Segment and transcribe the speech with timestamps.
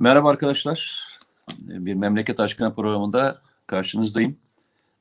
[0.00, 1.06] Merhaba arkadaşlar.
[1.58, 4.36] Bir Memleket Aşkına programında karşınızdayım.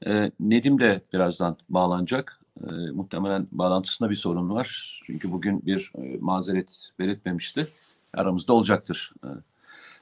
[0.05, 2.39] Ee, Nedim de birazdan bağlanacak.
[2.63, 4.99] Ee, muhtemelen bağlantısında bir sorun var.
[5.05, 7.67] Çünkü bugün bir e, mazeret belirtmemişti.
[8.13, 9.13] Aramızda olacaktır.
[9.23, 9.27] Ee,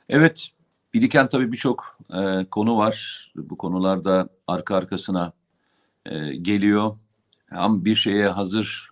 [0.09, 0.47] evet,
[0.93, 3.27] biriken tabii birçok e, konu var.
[3.35, 5.33] Bu konularda arka arkasına
[6.05, 6.97] e, geliyor.
[7.49, 8.89] Hem bir şeye hazır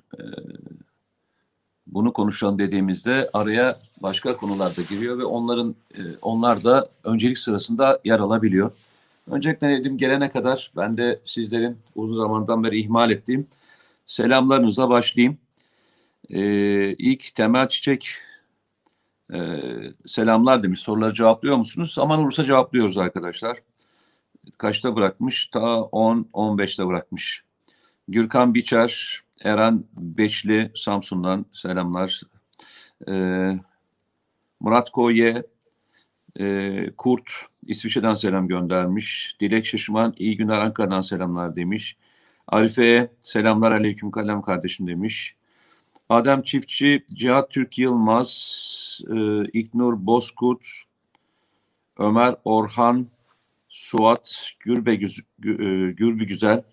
[1.87, 7.99] bunu konuşalım dediğimizde araya başka konular da giriyor ve onların e, onlar da öncelik sırasında
[8.03, 8.71] yer alabiliyor.
[9.31, 13.47] Öncelikle Nedim gelene kadar ben de sizlerin uzun zamandan beri ihmal ettiğim
[14.05, 15.37] selamlarınıza başlayayım.
[16.29, 18.09] Ee, ilk Temel Çiçek
[19.33, 19.59] e,
[20.07, 20.79] selamlar demiş.
[20.79, 21.93] Soruları cevaplıyor musunuz?
[21.93, 23.57] Zaman olursa cevaplıyoruz arkadaşlar.
[24.57, 25.47] Kaçta bırakmış?
[25.47, 27.43] Ta 10-15'te bırakmış.
[28.07, 32.21] Gürkan Biçer, Eren Beşli Samsun'dan selamlar.
[33.07, 33.59] Ee,
[34.59, 35.43] Murat Koye,
[36.39, 37.31] e, Kurt
[37.67, 39.35] İsviçre'den selam göndermiş.
[39.39, 41.97] Dilek Şaşıman iyi günler Ankara'dan selamlar demiş.
[42.47, 45.35] Arife'ye selamlar aleyküm kalem kardeşim demiş.
[46.09, 50.67] Adem Çiftçi, Cihat Türk Yılmaz, e, İknur Bozkurt,
[51.97, 53.07] Ömer Orhan,
[53.69, 56.63] Suat Gürbe, Güz, Gü, e, Gürbü Güzel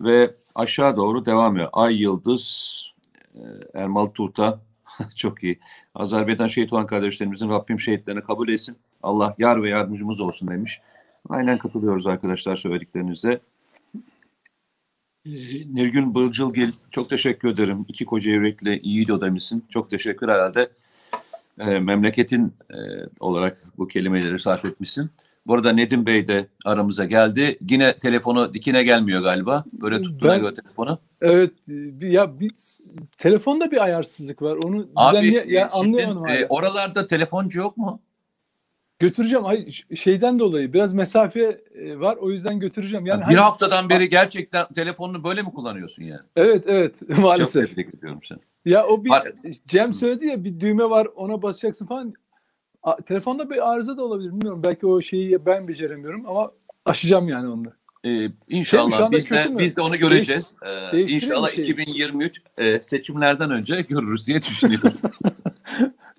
[0.00, 1.70] ve aşağı doğru devam ediyor.
[1.72, 2.92] Ay Yıldız,
[3.34, 3.42] e,
[3.74, 4.60] Ermal Tuğta,
[5.16, 5.58] çok iyi.
[5.94, 8.76] Azerbaycan şehit olan kardeşlerimizin Rabbim şehitlerini kabul etsin.
[9.02, 10.80] Allah yar ve yardımcımız olsun demiş.
[11.28, 13.40] Aynen katılıyoruz arkadaşlar söylediklerinize.
[15.26, 15.30] Ee,
[15.74, 17.84] Nilgün Bılcılgil çok teşekkür ederim.
[17.88, 19.64] İki koca yürekle iyi demişsin.
[19.70, 20.70] Çok teşekkür herhalde.
[21.58, 22.76] E, memleketin e,
[23.20, 25.10] olarak bu kelimeleri sarf etmişsin.
[25.48, 27.58] Bu arada Nedim Bey de aramıza geldi.
[27.70, 29.64] Yine telefonu dikine gelmiyor galiba.
[29.72, 30.98] Böyle tuttuğuna Ben- göre telefonu.
[31.20, 32.50] Evet bir, ya bir
[33.18, 34.58] telefonda bir ayarsızlık var.
[34.64, 36.26] Onu Abi düzenli ya e, anlayamadım.
[36.28, 38.00] e, oralarda telefoncu yok mu?
[38.98, 39.46] Götüreceğim.
[39.46, 42.16] Ay, şeyden dolayı biraz mesafe e, var.
[42.16, 43.06] O yüzden götüreceğim.
[43.06, 46.20] Yani bir hani- haftadan beri gerçekten telefonunu böyle mi kullanıyorsun yani?
[46.36, 47.70] Evet evet Çok maalesef.
[47.70, 48.38] tebrik ediyorum seni.
[48.64, 49.32] Ya o bir Var-
[49.66, 52.14] Cem söyledi ya bir düğme var ona basacaksın falan.
[52.88, 54.62] A, telefonda bir arıza da olabilir bilmiyorum.
[54.64, 56.50] Belki o şeyi ben beceremiyorum ama
[56.84, 57.62] aşacağım yani onu.
[58.04, 60.58] Ee, Şey inşallah biz de biz de onu göreceğiz.
[60.62, 61.70] Ee, değiştireyim mi inşallah şeyi?
[61.70, 64.92] 2023 e, seçimlerden önce görürüz diye düşünüyorum.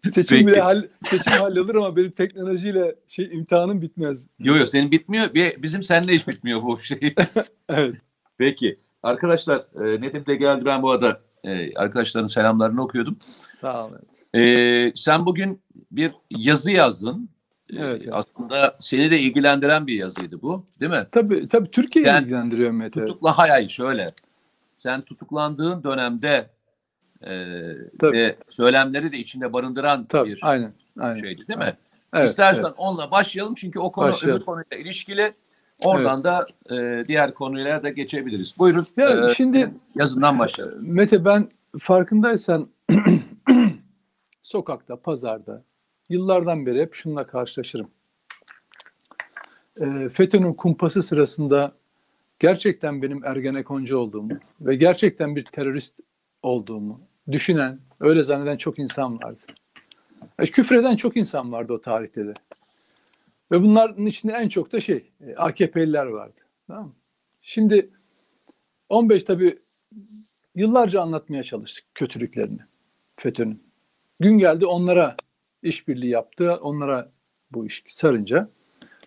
[0.04, 0.48] Seçim Peki.
[0.48, 4.28] bile hall, seçim hallolur ama benim teknolojiyle şey imtihanım bitmez.
[4.40, 5.34] Yo yo senin bitmiyor.
[5.34, 7.00] Bizim seninle hiç bitmiyor bu şey.
[7.70, 7.96] Evet.
[8.38, 8.78] Peki.
[9.04, 10.66] Arkadaşlar e, Nedim de geldi.
[10.66, 13.18] Ben bu arada e, arkadaşların selamlarını okuyordum.
[13.56, 14.00] Sağ olun.
[14.36, 17.30] E, sen bugün bir yazı yazdın.
[17.74, 18.14] E, Evet, evet.
[18.14, 20.66] Aslında seni de ilgilendiren bir yazıydı bu.
[20.80, 21.08] Değil mi?
[21.12, 23.00] Tabii tabii Türkiye'yi ilgilendiriyor Mete.
[23.00, 24.14] Tutukla hay hay şöyle.
[24.78, 26.50] Sen tutuklandığın dönemde
[27.22, 27.32] e,
[28.00, 28.18] Tabii.
[28.18, 30.74] ve söylemleri de içinde barındıran Tabii bir aynen.
[31.00, 31.14] aynen.
[31.14, 31.74] şeydi değil mi?
[32.14, 32.74] Evet, İstersen evet.
[32.78, 34.38] onunla başlayalım çünkü o konu Başlayalım.
[34.38, 35.34] öbür konuyla ilişkili.
[35.84, 38.56] Oradan da e, diğer konulara da geçebiliriz.
[38.60, 38.86] Buyurun.
[38.98, 40.94] Ya e, şimdi yazından başlayalım.
[40.94, 42.68] Mete ben farkındaysan
[44.42, 45.64] sokakta, pazarda
[46.10, 47.92] yıllardan beri hep şununla karşılaşırım.
[49.82, 51.72] Ee, FETÖ'nün kumpası sırasında
[52.40, 54.32] gerçekten benim Ergenekoncu olduğumu
[54.62, 56.00] ve gerçekten bir terörist
[56.44, 59.42] olduğumu düşünen, öyle zanneden çok insan vardı.
[60.40, 62.34] E, küfreden çok insan vardı o tarihte de.
[63.52, 66.40] Ve bunların içinde en çok da şey, e, AKP'liler vardı.
[66.68, 66.94] Tamam mı?
[67.42, 67.90] Şimdi
[68.90, 69.58] 15 tabii
[70.56, 72.60] yıllarca anlatmaya çalıştık kötülüklerini
[73.16, 73.64] FETÖ'nün.
[74.20, 75.16] Gün geldi onlara
[75.64, 76.54] işbirliği yaptı.
[76.62, 77.12] Onlara
[77.52, 78.50] bu iş sarınca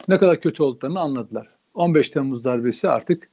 [0.09, 1.49] ne kadar kötü olduklarını anladılar.
[1.75, 3.31] 15 Temmuz darbesi artık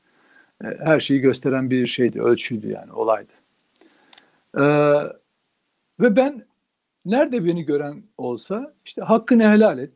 [0.64, 3.32] e, her şeyi gösteren bir şeydi, ölçüydü yani olaydı.
[4.58, 4.62] Ee,
[6.00, 6.46] ve ben
[7.06, 9.92] nerede beni gören olsa işte hakkını helal et.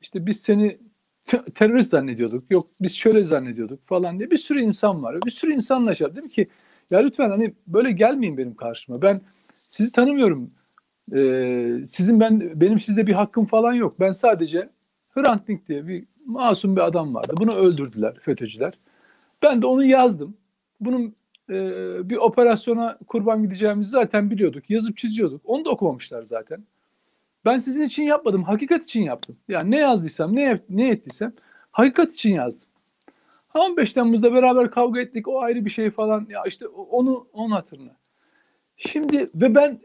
[0.00, 0.78] İşte biz seni
[1.24, 2.50] te- terörist zannediyorduk.
[2.50, 5.22] Yok biz şöyle zannediyorduk falan diye bir sürü insan var.
[5.26, 6.48] Bir sürü insanla şey yaptım ki
[6.90, 9.02] ya lütfen hani böyle gelmeyin benim karşıma.
[9.02, 9.20] Ben
[9.52, 10.50] sizi tanımıyorum.
[11.14, 14.00] Ee, sizin ben benim sizde bir hakkım falan yok.
[14.00, 14.68] Ben sadece
[15.14, 17.34] Hrant Dink diye bir masum bir adam vardı.
[17.36, 18.78] Bunu öldürdüler FETÖ'cüler.
[19.42, 20.36] Ben de onu yazdım.
[20.80, 21.14] Bunun
[21.50, 21.54] e,
[22.10, 24.70] bir operasyona kurban gideceğimizi zaten biliyorduk.
[24.70, 25.40] Yazıp çiziyorduk.
[25.44, 26.64] Onu da okumamışlar zaten.
[27.44, 28.42] Ben sizin için yapmadım.
[28.42, 29.36] Hakikat için yaptım.
[29.48, 31.32] Yani ne yazdıysam, ne, ne ettiysem
[31.72, 32.68] hakikat için yazdım.
[33.48, 35.28] Ha, 15 Temmuz'da beraber kavga ettik.
[35.28, 36.26] O ayrı bir şey falan.
[36.30, 37.96] Ya işte onu onun hatırına.
[38.76, 39.80] Şimdi ve ben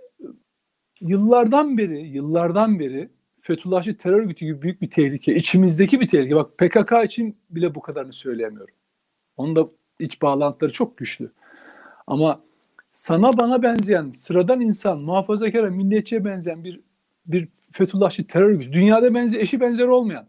[1.01, 3.09] yıllardan beri, yıllardan beri
[3.41, 6.35] Fethullahçı terör örgütü gibi büyük bir tehlike, içimizdeki bir tehlike.
[6.35, 8.75] Bak PKK için bile bu kadarını söyleyemiyorum.
[9.37, 9.67] Onun da
[9.99, 11.31] iç bağlantıları çok güçlü.
[12.07, 12.41] Ama
[12.91, 16.81] sana bana benzeyen, sıradan insan, muhafazakara, milliyetçiye benzeyen bir
[17.25, 18.73] bir Fethullahçı terör örgütü.
[18.73, 20.27] Dünyada benzer, eşi benzeri olmayan.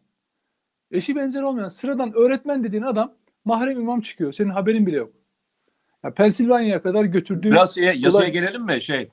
[0.91, 4.33] Eşi benzeri olmayan sıradan öğretmen dediğin adam mahrem imam çıkıyor.
[4.33, 5.13] Senin haberin bile yok.
[6.05, 8.83] Ya Pensilvanya'ya kadar götürdüğü Biraz olay- gelelim mi?
[8.83, 9.09] Şey,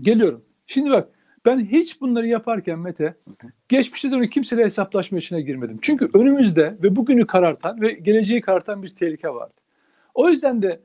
[0.00, 0.44] Geliyorum.
[0.68, 1.08] Şimdi bak
[1.44, 3.14] ben hiç bunları yaparken Mete
[3.68, 5.78] geçmişte dönük kimseyle hesaplaşma içine girmedim.
[5.82, 9.54] Çünkü önümüzde ve bugünü karartan ve geleceği karartan bir tehlike vardı.
[10.14, 10.80] O yüzden de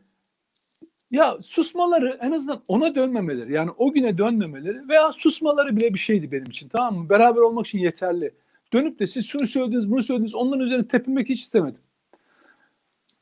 [1.12, 6.32] ya susmaları en azından ona dönmemeleri yani o güne dönmemeleri veya susmaları bile bir şeydi
[6.32, 7.10] benim için tamam mı?
[7.10, 8.32] Beraber olmak için yeterli.
[8.74, 11.82] Dönüp de siz şunu söylediniz bunu söylediniz onların üzerine tepinmek hiç istemedim.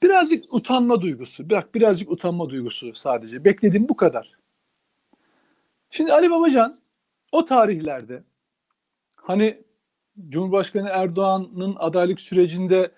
[0.03, 1.49] Birazcık utanma duygusu.
[1.49, 3.45] Bırak birazcık utanma duygusu sadece.
[3.45, 4.40] Beklediğim bu kadar.
[5.91, 6.75] Şimdi Ali Babacan
[7.31, 8.23] o tarihlerde
[9.15, 9.63] hani
[10.29, 12.91] Cumhurbaşkanı Erdoğan'ın adaylık sürecinde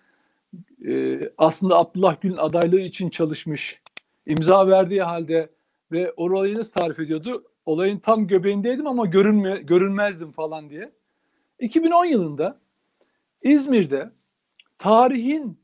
[0.88, 3.82] e, aslında Abdullah Gül'ün adaylığı için çalışmış,
[4.26, 5.50] imza verdiği halde
[5.92, 7.44] ve orayı nasıl tarif ediyordu?
[7.66, 10.92] Olayın tam göbeğindeydim ama görünme, görünmezdim falan diye.
[11.60, 12.60] 2010 yılında
[13.42, 14.12] İzmir'de
[14.78, 15.60] tarihin,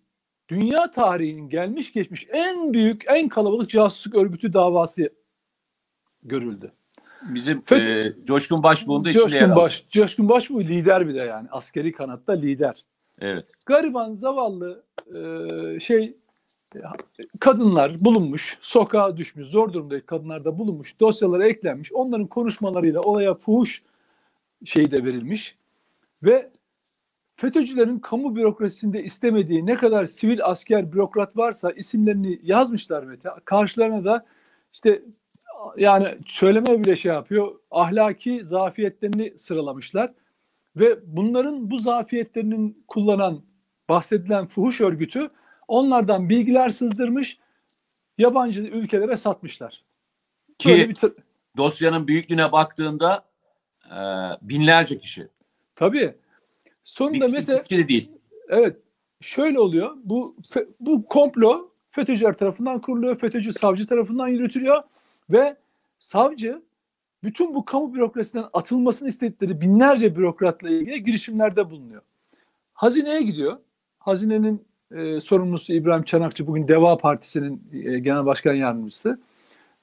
[0.50, 5.10] dünya tarihinin gelmiş geçmiş en büyük, en kalabalık casusluk örgütü davası
[6.24, 6.72] görüldü.
[7.22, 9.60] Bizim Fe- e, Coşkun Başbuğ'un da içinde yer Coşkun aldı.
[9.60, 12.86] Baş, Coşkun Baş bu lider bir de yani askeri kanatta lider.
[13.22, 13.46] Evet.
[13.66, 14.84] Gariban, zavallı
[15.16, 16.16] e, şey
[16.76, 16.80] e,
[17.40, 21.94] kadınlar bulunmuş, sokağa düşmüş, zor durumdaki kadınlar da bulunmuş, dosyalara eklenmiş.
[21.94, 23.84] Onların konuşmalarıyla olaya fuhuş
[24.66, 25.56] şeyi de verilmiş
[26.24, 26.50] ve
[27.36, 33.30] FETÖ'cülerin kamu bürokrasisinde istemediği ne kadar sivil asker bürokrat varsa isimlerini yazmışlar Mete.
[33.46, 34.26] Karşılarına da
[34.74, 35.02] işte
[35.78, 37.56] yani söylemeye bile şey yapıyor.
[37.72, 40.14] Ahlaki zafiyetlerini sıralamışlar.
[40.76, 43.42] Ve bunların bu zafiyetlerinin kullanan
[43.90, 45.30] bahsedilen fuhuş örgütü
[45.68, 47.38] onlardan bilgiler sızdırmış,
[48.18, 49.84] yabancı ülkelere satmışlar.
[50.58, 50.98] Ki Böyle bir
[51.58, 53.26] dosyanın büyüklüğüne baktığında
[53.86, 54.00] e,
[54.42, 55.28] binlerce kişi.
[55.76, 56.16] tabii.
[56.84, 58.12] Sonunda Bir Mete kişi de değil.
[58.50, 58.78] Evet.
[59.22, 59.98] Şöyle oluyor.
[60.04, 60.36] Bu
[60.80, 63.20] bu komplo FETÖ'cüler tarafından kuruluyor.
[63.20, 64.84] FETÖ'cü savcı tarafından yürütülüyor
[65.30, 65.56] ve
[66.00, 66.62] savcı
[67.24, 72.02] bütün bu kamu bürokrasisinden atılmasını istedikleri binlerce bürokratla ilgili girişimlerde bulunuyor.
[72.74, 73.58] Hazineye gidiyor.
[74.00, 79.20] Hazinenin e, sorumlusu İbrahim Çanakçı bugün Deva Partisi'nin e, genel başkan yardımcısı.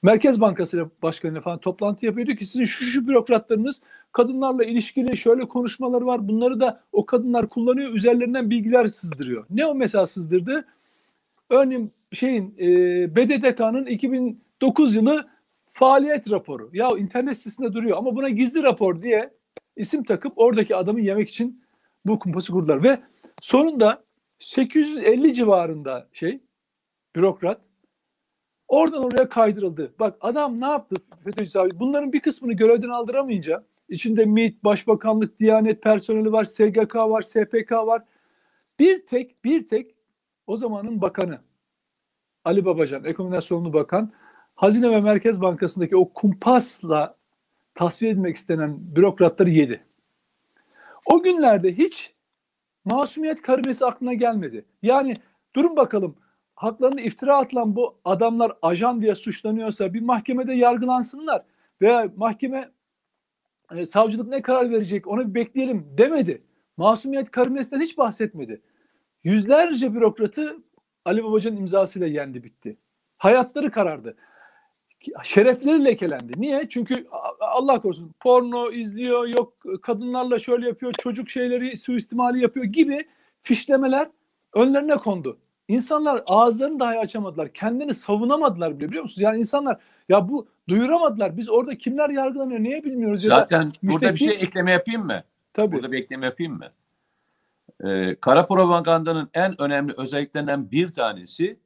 [0.01, 2.27] Merkez Bankası ile başkanıyla falan toplantı yapıyor.
[2.27, 6.27] Diyor ki sizin şu şu bürokratlarınız kadınlarla ilişkili şöyle konuşmaları var.
[6.27, 7.93] Bunları da o kadınlar kullanıyor.
[7.93, 9.45] Üzerlerinden bilgiler sızdırıyor.
[9.49, 10.65] Ne o mesela sızdırdı?
[11.49, 12.65] Örneğin şeyin e,
[13.15, 15.27] BDDK'nın 2009 yılı
[15.77, 16.69] faaliyet raporu.
[16.73, 19.33] Ya internet sitesinde duruyor ama buna gizli rapor diye
[19.75, 21.63] isim takıp oradaki adamı yemek için
[22.05, 22.83] bu kumpası kurdular.
[22.83, 22.97] Ve
[23.41, 24.03] sonunda
[24.39, 26.39] 850 civarında şey
[27.15, 27.61] bürokrat
[28.67, 29.93] oradan oraya kaydırıldı.
[29.99, 31.79] Bak adam ne yaptı FETÖ'cü savcı?
[31.79, 38.03] Bunların bir kısmını görevden aldıramayınca içinde MİT, Başbakanlık, Diyanet personeli var, SGK var, SPK var.
[38.79, 39.95] Bir tek bir tek
[40.47, 41.39] o zamanın bakanı
[42.45, 44.11] Ali Babacan, ekonomi sorumlu bakan
[44.57, 47.15] Hazine ve Merkez Bankası'ndaki o kumpasla
[47.75, 49.83] tasfiye edilmek istenen bürokratları yedi.
[51.05, 52.13] O günlerde hiç
[52.85, 54.65] masumiyet karinesi aklına gelmedi.
[54.81, 55.15] Yani
[55.55, 56.15] durun bakalım
[56.55, 61.43] haklarında iftira atılan bu adamlar ajan diye suçlanıyorsa bir mahkemede yargılansınlar
[61.81, 62.71] veya mahkeme
[63.71, 66.41] e, savcılık ne karar verecek onu bir bekleyelim demedi.
[66.77, 68.61] Masumiyet karinesinden hiç bahsetmedi.
[69.23, 70.57] Yüzlerce bürokratı
[71.05, 72.77] Ali Babacan'ın imzasıyla yendi bitti.
[73.17, 74.15] Hayatları karardı.
[75.23, 76.33] Şerefleri lekelendi.
[76.41, 76.69] Niye?
[76.69, 77.07] Çünkü
[77.39, 83.05] Allah korusun porno izliyor, yok kadınlarla şöyle yapıyor, çocuk şeyleri suistimali yapıyor gibi
[83.43, 84.07] fişlemeler
[84.53, 85.37] önlerine kondu.
[85.67, 87.53] İnsanlar ağızlarını dahi açamadılar.
[87.53, 89.21] Kendini savunamadılar bile biliyor musunuz?
[89.21, 89.77] Yani insanlar
[90.09, 91.37] ya bu duyuramadılar.
[91.37, 95.05] Biz orada kimler yargılanıyor niye bilmiyoruz ya da Zaten burada bir müstakil- şey ekleme yapayım
[95.05, 95.23] mı?
[95.53, 95.75] tabii.
[95.75, 96.65] Burada bir ekleme yapayım mı?
[97.85, 101.59] Ee, kara propagandanın en önemli özelliklerinden bir tanesi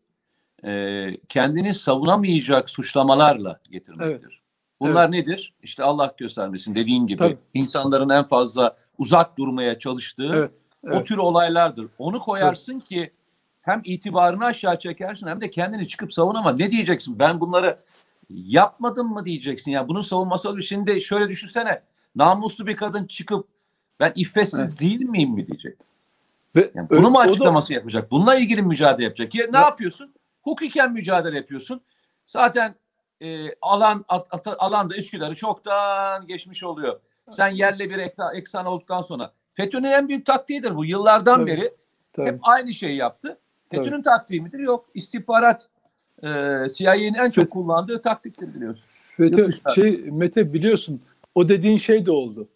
[0.65, 4.41] e, kendini savunamayacak suçlamalarla getirmektir.
[4.79, 5.53] Bunlar nedir?
[5.63, 7.37] İşte Allah göstermesin dediğin gibi Tabii.
[7.53, 10.51] insanların en fazla uzak durmaya çalıştığı Evet,
[10.83, 11.07] o evet.
[11.07, 11.87] tür olaylardır.
[11.97, 13.13] Onu koyarsın ki
[13.61, 16.51] hem itibarını aşağı çekersin hem de kendini çıkıp savunama.
[16.51, 17.19] Ne diyeceksin?
[17.19, 17.77] Ben bunları
[18.29, 19.71] yapmadım mı diyeceksin.
[19.71, 20.61] Ya bunun savunması olur.
[20.61, 21.81] Şimdi şöyle düşünsene.
[22.15, 23.47] Namuslu bir kadın çıkıp
[23.99, 25.77] ben iffetsiz değil miyim mi diyecek.
[26.55, 28.11] Ve Yani bunu mu o da- açıklaması yapacak?
[28.11, 29.35] Bununla ilgili mücadele yapacak.
[29.35, 30.13] Ya, ne Ya- yapıyorsun?
[30.41, 31.81] Hukuken mücadele yapıyorsun.
[32.25, 32.75] Zaten
[33.21, 36.99] e, alan at, at- alanda Üsküdar'ı çoktan geçmiş oluyor.
[37.29, 39.31] Sen yerle bir ekta, eksan olduktan sonra.
[39.53, 40.85] FETÖ'nün en büyük taktiğidir bu.
[40.85, 41.51] Yıllardan Tabii.
[41.51, 41.73] beri
[42.13, 42.27] tabii.
[42.27, 43.37] hep aynı şeyi yaptı.
[43.71, 44.59] FETÖ'nün taktiği midir?
[44.59, 44.89] Yok.
[44.93, 45.67] İstihbarat
[46.23, 46.27] e,
[46.73, 48.85] CIA'nin en çok kullandığı taktiktir biliyorsun.
[49.17, 51.01] FETÖ, şey Mete biliyorsun
[51.35, 52.47] o dediğin şey de oldu.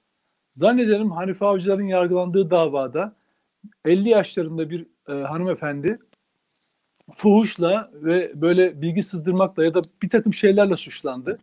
[0.51, 3.13] Zannederim Hanife Avcılar'ın yargılandığı davada
[3.85, 5.99] 50 yaşlarında bir e, hanımefendi
[7.13, 11.39] fuhuşla ve böyle bilgi sızdırmakla ya da bir takım şeylerle suçlandı.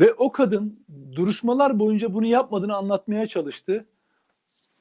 [0.00, 0.78] Ve o kadın
[1.12, 3.84] duruşmalar boyunca bunu yapmadığını anlatmaya çalıştı.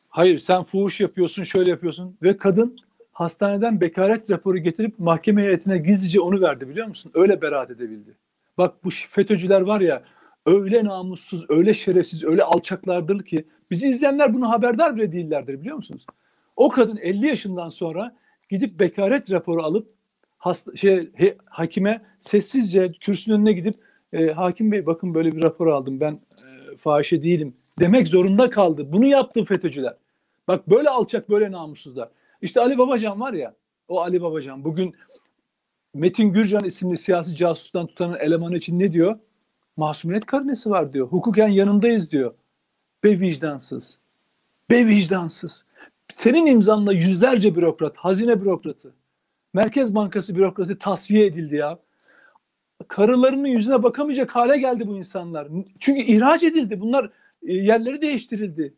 [0.10, 2.18] Hayır sen fuhuş yapıyorsun, şöyle yapıyorsun.
[2.24, 2.78] Ve kadın
[3.12, 7.12] hastaneden bekaret raporu getirip mahkeme heyetine gizlice onu verdi biliyor musun?
[7.16, 8.16] Öyle beraat edebildi.
[8.58, 10.04] Bak bu FETÖ'cüler var ya
[10.46, 16.06] öyle namussuz, öyle şerefsiz, öyle alçaklardır ki bizi izleyenler bunu haberdar bile değillerdir biliyor musunuz?
[16.56, 18.16] O kadın 50 yaşından sonra
[18.50, 19.90] gidip bekaret raporu alıp
[20.38, 23.76] hasta, şey he, hakime sessizce kürsünün önüne gidip
[24.14, 28.92] e, hakim bey bakın böyle bir rapor aldım ben e, fahişe değilim demek zorunda kaldı.
[28.92, 29.96] Bunu yaptı FETÖ'cüler.
[30.48, 32.10] Bak böyle alçak böyle namussuzlar.
[32.42, 33.56] İşte Ali Babacan var ya
[33.88, 34.96] o Ali Babacan bugün
[35.94, 39.20] Metin Gürcan isimli siyasi casustan tutan elemanı için ne diyor?
[39.78, 41.08] Masumiyet karnesi var diyor.
[41.08, 42.34] Hukuken yanındayız diyor.
[43.04, 44.00] Be vicdansız.
[44.72, 45.66] Be vicdansız.
[46.10, 48.94] Senin imzanla yüzlerce bürokrat, hazine bürokratı,
[49.54, 51.80] Merkez Bankası bürokratı tasfiye edildi ya.
[52.88, 55.48] Karılarının yüzüne bakamayacak hale geldi bu insanlar.
[55.80, 56.82] Çünkü ihraç edildi.
[56.82, 57.10] Bunlar
[57.44, 58.74] e, yerleri değiştirildi.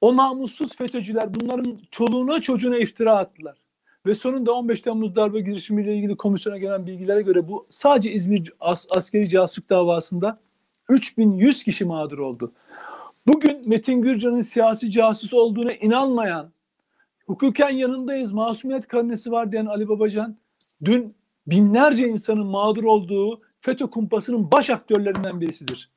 [0.00, 3.58] O namussuz FETÖ'cüler bunların çoluğuna çocuğuna iftira attılar.
[4.06, 8.86] Ve sonunda 15 Temmuz darbe girişimiyle ilgili komisyona gelen bilgilere göre bu sadece İzmir as
[8.96, 10.36] askeri casusluk davasında
[10.88, 12.52] 3100 kişi mağdur oldu.
[13.32, 16.52] Bugün Metin Gürcan'ın siyasi casus olduğuna inanmayan,
[17.26, 20.36] hukuken yanındayız, masumiyet karnesi var diyen Ali Babacan,
[20.84, 21.14] dün
[21.46, 25.90] binlerce insanın mağdur olduğu FETÖ kumpasının baş aktörlerinden birisidir.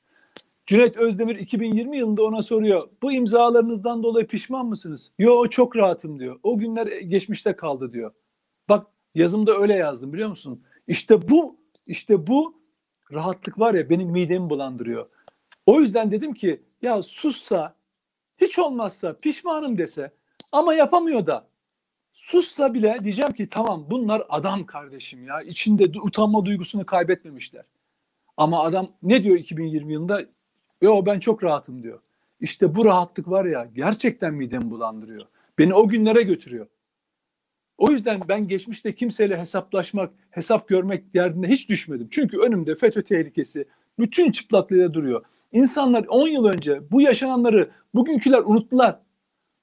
[0.66, 2.82] Cüneyt Özdemir 2020 yılında ona soruyor.
[3.02, 5.12] Bu imzalarınızdan dolayı pişman mısınız?
[5.20, 6.40] Yo çok rahatım diyor.
[6.44, 8.12] O günler geçmişte kaldı diyor.
[8.70, 10.64] Bak yazımda öyle yazdım biliyor musun?
[10.88, 12.56] İşte bu işte bu
[13.14, 15.10] rahatlık var ya benim midemi bulandırıyor.
[15.66, 17.76] O yüzden dedim ki ya sussa
[18.38, 20.12] hiç olmazsa pişmanım dese
[20.52, 21.48] ama yapamıyor da
[22.14, 27.66] sussa bile diyeceğim ki tamam bunlar adam kardeşim ya içinde utanma duygusunu kaybetmemişler.
[28.38, 30.26] Ama adam ne diyor 2020 yılında?
[30.82, 32.00] Yo ben çok rahatım diyor.
[32.40, 35.22] İşte bu rahatlık var ya gerçekten midemi bulandırıyor.
[35.58, 36.68] Beni o günlere götürüyor.
[37.78, 42.08] O yüzden ben geçmişte kimseyle hesaplaşmak, hesap görmek derdine hiç düşmedim.
[42.12, 43.66] Çünkü önümde FETÖ tehlikesi
[44.00, 45.26] bütün çıplaklığıyla duruyor.
[45.54, 49.00] İnsanlar 10 yıl önce bu yaşananları bugünküler unuttular.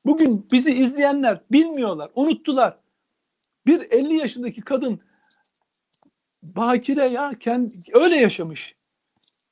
[0.07, 2.79] Bugün bizi izleyenler bilmiyorlar, unuttular.
[3.67, 5.01] Bir 50 yaşındaki kadın
[6.43, 8.75] bakire ya kendi, öyle yaşamış.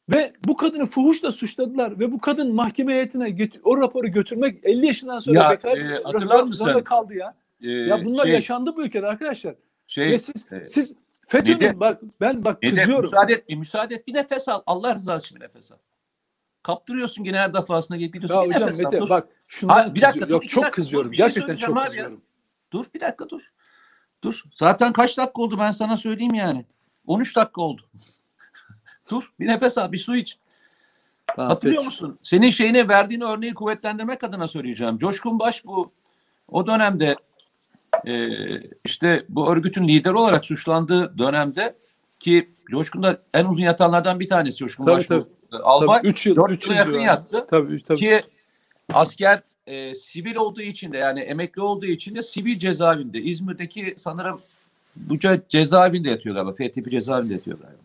[0.09, 5.19] Ve bu kadını fuhuşla suçladılar ve bu kadın mahkeme heyetine o raporu götürmek 50 yaşından
[5.19, 6.81] sonra Ya, bekar e, hatırlar mısın?
[6.85, 7.35] kaldı ya.
[7.63, 9.55] Ee, Ya bunlar şey, yaşandı bu ülkede arkadaşlar.
[9.87, 10.95] şey, ve siz e, siz
[11.29, 13.01] FETÖ'nün bak ben bak kızıyorum.
[13.01, 14.07] müsaade et, müsaade et.
[14.07, 14.63] Bir nefes al.
[14.67, 15.77] Allah rızası için bir nefes al.
[16.69, 18.37] Kaptırıyorsun yine her defasında gelip gidiyorsun.
[18.37, 18.81] Ya bir hocam nefes.
[18.81, 19.09] Mete Dur.
[19.09, 20.29] bak şundan bir dakika, kızıyorum.
[20.29, 21.13] dur, Yok çok dakika, dur, kızıyorum.
[21.13, 21.89] bir şey Gerçekten söyleyeceğim çok abi ya.
[21.89, 22.21] kızıyorum.
[22.73, 23.41] Dur bir dakika dur.
[24.25, 24.43] Dur.
[24.55, 26.67] Zaten kaç dakika oldu ben sana söyleyeyim yani.
[27.07, 27.83] 13 dakika oldu.
[29.11, 30.39] dur bir nefes al bir su iç.
[31.27, 31.85] Tamam, Hatırlıyor peki.
[31.85, 32.19] musun?
[32.23, 34.99] Senin şeyine verdiğin örneği kuvvetlendirmek adına söyleyeceğim.
[34.99, 35.93] Coşkun Baş bu
[36.49, 37.17] o dönemde
[38.07, 38.29] e,
[38.85, 41.77] işte bu örgütün lideri olarak suçlandığı dönemde
[42.21, 45.38] ki Coşkun da en uzun yatanlardan bir tanesi Coşkun Tabii, Baş tabii.
[45.53, 45.99] E, Albay.
[45.99, 47.07] Tabii 3 yıl, dört 3 yıla yıl yakın civarı.
[47.07, 47.47] yattı.
[47.51, 47.99] Tabii tabii.
[47.99, 48.21] Ki
[48.93, 53.19] asker e, sivil olduğu için de yani emekli olduğu için de sivil cezaevinde.
[53.19, 54.41] İzmir'deki sanırım
[54.97, 56.53] bu ce- cezaevinde yatıyor galiba.
[56.53, 57.79] F tipi cezaevinde yatıyor galiba.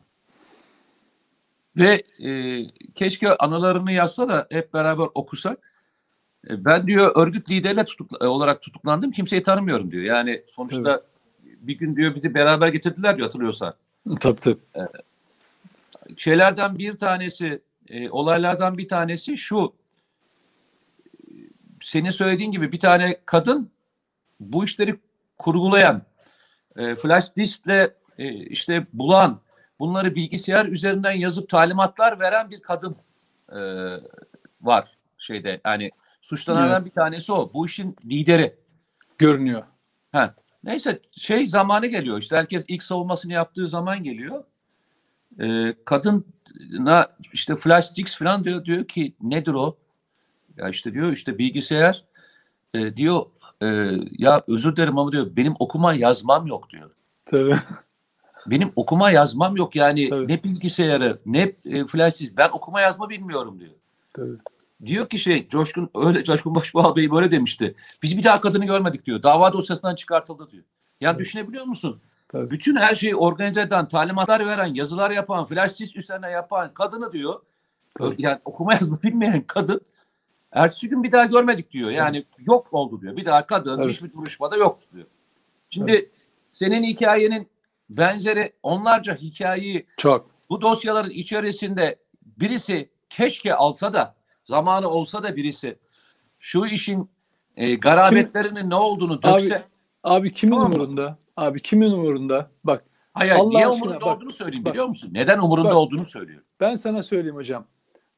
[1.78, 2.62] Ve e,
[2.96, 5.74] keşke anılarını yazsa da hep beraber okusak.
[6.50, 9.12] E, ben diyor örgüt lideriyle tutukla, e, olarak tutuklandım.
[9.12, 10.04] Kimseyi tanımıyorum diyor.
[10.04, 11.02] Yani sonuçta
[11.44, 13.74] bir gün diyor bizi beraber getirdiler diyor hatırlıyorsa
[14.20, 14.58] Tabii tabii.
[16.18, 19.74] Şeylerden bir tanesi, e, olaylardan bir tanesi şu.
[21.82, 23.72] Senin söylediğin gibi bir tane kadın
[24.40, 25.00] bu işleri
[25.38, 26.02] kurgulayan,
[26.78, 29.42] e, flash diskle e, işte bulan,
[29.80, 32.96] bunları bilgisayar üzerinden yazıp talimatlar veren bir kadın
[33.52, 33.60] e,
[34.62, 35.62] var şeyde.
[35.66, 35.92] Yani
[36.22, 37.54] suçlananlardan bir tanesi o.
[37.54, 38.56] Bu işin lideri.
[39.18, 39.64] Görünüyor.
[40.12, 40.36] Ha.
[40.64, 42.20] Neyse şey zamanı geliyor.
[42.20, 44.44] İşte herkes ilk savunmasını yaptığı zaman geliyor.
[45.42, 49.78] Ee, kadına işte flash sticks falan diyor diyor ki nedir o?
[50.58, 52.04] Ya işte diyor işte bilgisayar
[52.74, 53.26] e, diyor
[53.62, 53.68] e,
[54.18, 56.90] ya özür dilerim ama diyor benim okuma yazmam yok diyor.
[57.26, 57.56] Tabii.
[58.48, 60.28] Benim okuma yazmam yok yani Tabii.
[60.28, 63.72] ne bilgisayarı ne e, flash disk ben okuma yazma bilmiyorum diyor.
[64.14, 64.38] Tabii.
[64.86, 67.76] Diyor ki şey Coşkun öyle Coşkun Başbuğ Bey böyle demişti.
[68.04, 69.24] Biz bir daha kadını görmedik diyor.
[69.24, 70.64] Dava dosyasından çıkartıldı diyor.
[71.02, 71.20] Ya Evet.
[71.20, 72.02] düşünebiliyor musun?
[72.34, 72.52] Tabii.
[72.52, 77.42] Bütün her şeyi organize eden, talimatlar veren, yazılar yapan, flash disk üzerine yapan kadını diyor.
[77.98, 78.16] Tabii.
[78.18, 79.82] Yani okuma yazma bilmeyen kadın
[80.54, 81.90] Ertesi gün bir daha görmedik diyor.
[81.90, 83.18] Yani yok oldu diyor.
[83.18, 83.90] Bir daha kadın Evet.
[83.90, 85.06] hiçbir duruşmada yok diyor.
[85.70, 86.12] Şimdi
[86.52, 87.48] senin hikayenin
[87.90, 90.30] benzeri onlarca hikayeyi Çok.
[90.50, 95.78] bu dosyaların içerisinde birisi keşke alsa da zamanı olsa da birisi
[96.40, 97.10] şu işin
[97.56, 99.58] e, garabetlerinin ne olduğunu dökse.
[99.58, 99.64] Abi
[100.34, 101.18] kimin Tamam umurunda?
[101.38, 102.52] Abi kimin umurunda?
[102.64, 102.84] Bak
[103.14, 104.74] Hayır, Allah niye aşkına umurunda bak, olduğunu söyleyeyim bak.
[104.74, 105.10] biliyor musun?
[105.14, 105.76] Neden umurunda Bak.
[105.78, 106.46] olduğunu söylüyorum.
[106.60, 107.66] ben sana söyleyeyim hocam.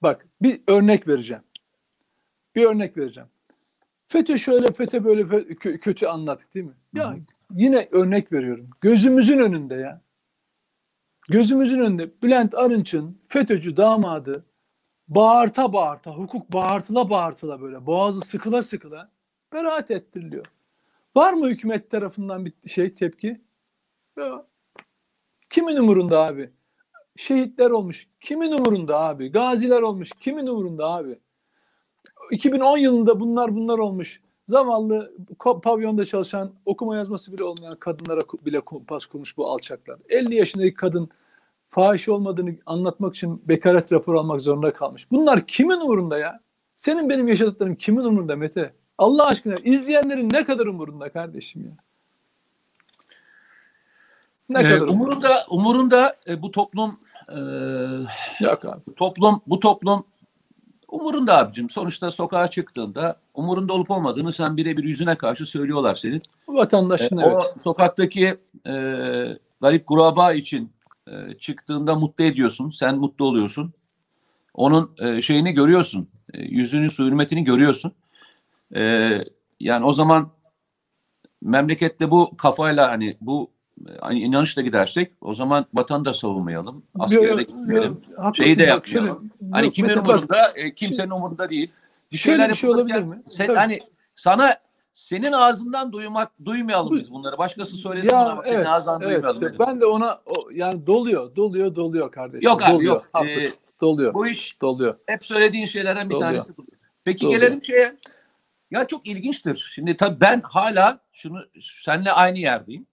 [0.03, 1.43] Bak bir örnek vereceğim.
[2.55, 3.29] Bir örnek vereceğim.
[4.07, 6.73] FETÖ şöyle FETÖ böyle fe- kö- kötü anlattık değil mi?
[6.93, 7.15] Ya Hı hı.
[7.51, 8.69] yine örnek veriyorum.
[8.81, 10.01] Gözümüzün önünde ya.
[11.29, 14.45] Gözümüzün önünde Bülent Arınç'ın FETÖ'cü damadı
[15.07, 19.07] bağırta bağırta, hukuk bağırtıla bağırtıla böyle boğazı sıkıla sıkıla
[19.53, 20.45] beraat ettiriliyor.
[21.15, 23.41] Var mı hükümet tarafından bir şey tepki?
[24.17, 24.45] Yok.
[25.49, 26.49] Kimin umurunda abi?
[27.15, 28.07] Şehitler olmuş.
[28.21, 29.31] Kimin umurunda abi?
[29.31, 30.09] Gaziler olmuş.
[30.19, 31.19] Kimin umurunda abi?
[32.31, 34.21] 2010 yılında bunlar bunlar olmuş.
[34.47, 35.13] Zavallı
[35.63, 39.99] pavyonda çalışan okuma yazması bile olmayan kadınlara bile kumpas kurmuş bu alçaklar.
[40.09, 41.09] 50 yaşındaki kadın
[41.69, 45.11] fahiş olmadığını anlatmak için bekaret raporu almak zorunda kalmış.
[45.11, 46.39] Bunlar kimin umurunda ya?
[46.71, 48.73] Senin benim yaşadıklarım kimin umurunda Mete?
[48.97, 51.71] Allah aşkına izleyenlerin ne kadar umurunda kardeşim ya?
[54.49, 55.29] Ne Ee, kadar umurunda?
[55.49, 56.99] umurunda e, bu toplum
[57.29, 57.37] e,
[58.45, 58.95] Yok abi.
[58.95, 60.03] toplum bu toplum
[60.87, 61.69] umurunda abicim.
[61.69, 66.21] Sonuçta sokağa çıktığında umurunda olup olmadığını sen birebir yüzüne karşı söylüyorlar senin.
[66.47, 67.35] Vatandaşın E, evet.
[67.35, 68.37] O sokaktaki
[68.67, 68.73] e,
[69.61, 70.71] garip kuraba için
[71.07, 72.69] e, çıktığında mutlu ediyorsun.
[72.69, 73.73] Sen mutlu oluyorsun.
[74.53, 76.07] Onun e, şeyini görüyorsun.
[76.33, 77.91] E, yüzünü, su hürmetini görüyorsun.
[78.75, 79.11] E,
[79.59, 80.31] yani o zaman
[81.41, 83.51] memlekette bu kafayla hani bu
[84.01, 86.85] hani inançla gidersek o zaman vatanı da savunmayalım.
[86.99, 88.01] Askere de gitmeyelim.
[88.33, 89.31] Şeyi de Bak şöyle- yapmayalım.
[89.51, 91.71] Hani Yok, kimin umurunda, e, kimsenin umurunda değil.
[92.11, 93.21] Bir Şöyle şeyler bir şey olabilir mi?
[93.25, 93.57] sen- Tabii.
[93.57, 93.79] hani
[94.15, 94.57] sana
[94.93, 97.37] senin ağzından duymak duymayalım biz bunları.
[97.37, 99.43] Başkası söylesin Ya, ama senin evet, ağzından evet, duymayalım.
[99.43, 102.49] işte ben de ona o, yani doluyor, doluyor, doluyor kardeşim.
[102.49, 102.93] Yok abi, doluyor.
[102.95, 103.05] yok.
[103.05, 103.57] Ee, Haklısın.
[103.81, 104.13] doluyor.
[104.13, 104.95] Bu iş doluyor.
[105.07, 106.29] hep söylediğin şeylerden bir Doluyor.
[106.29, 106.53] tanesi.
[107.03, 107.41] Peki Doluyor.
[107.41, 107.95] gelelim şeye.
[108.71, 109.71] Ya çok ilginçtir.
[109.75, 112.87] Şimdi tabii ben hala şunu seninle aynı yerdeyim.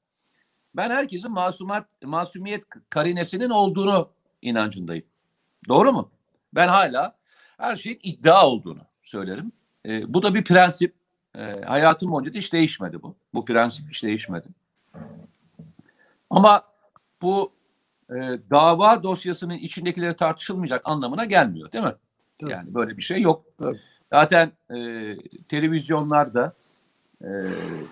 [0.77, 4.11] Ben herkesin masumat, masumiyet karinesinin olduğunu
[4.43, 5.05] inancındayım.
[5.69, 6.11] Doğru mu?
[6.55, 7.17] Ben hala
[7.59, 9.53] her şeyin iddia olduğunu söylerim.
[9.87, 10.95] E, bu da bir prensip.
[11.39, 13.17] E, hayatım boyunca da hiç değişmedi bu.
[13.35, 14.47] Bu prensip hiç değişmedi.
[16.31, 16.63] Ama
[17.23, 17.53] bu
[18.11, 18.15] e,
[18.51, 21.95] dava dosyasının içindekileri tartışılmayacak anlamına gelmiyor değil mi?
[22.41, 22.51] Tabii.
[22.51, 23.45] Yani böyle bir şey yok.
[23.59, 23.81] Tabii.
[24.13, 25.17] Zaten e,
[25.49, 26.53] televizyonlarda
[27.21, 27.29] e,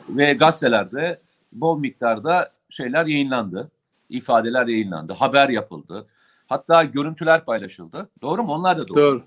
[0.09, 1.21] ve gazetelerde
[1.53, 3.71] bol miktarda şeyler yayınlandı.
[4.09, 5.13] ifadeler yayınlandı.
[5.13, 6.07] Haber yapıldı.
[6.47, 8.09] Hatta görüntüler paylaşıldı.
[8.23, 8.53] Doğru mu?
[8.53, 8.97] Onlar da doğru.
[8.97, 9.19] Doğru.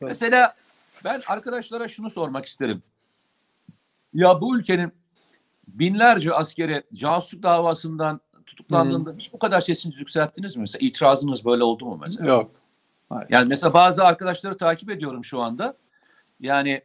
[0.00, 0.08] Doğru.
[0.08, 0.54] Mesela
[1.04, 2.82] ben arkadaşlara şunu sormak isterim.
[4.14, 4.92] Ya bu ülkenin
[5.68, 10.60] binlerce askere casusluk davasından tutuklandığında hiç bu kadar sesinizi yükselttiniz mi?
[10.60, 12.28] Mesela itirazınız böyle oldu mu mesela?
[12.28, 12.50] Yok.
[13.28, 15.76] Yani mesela bazı arkadaşları takip ediyorum şu anda.
[16.42, 16.82] Yani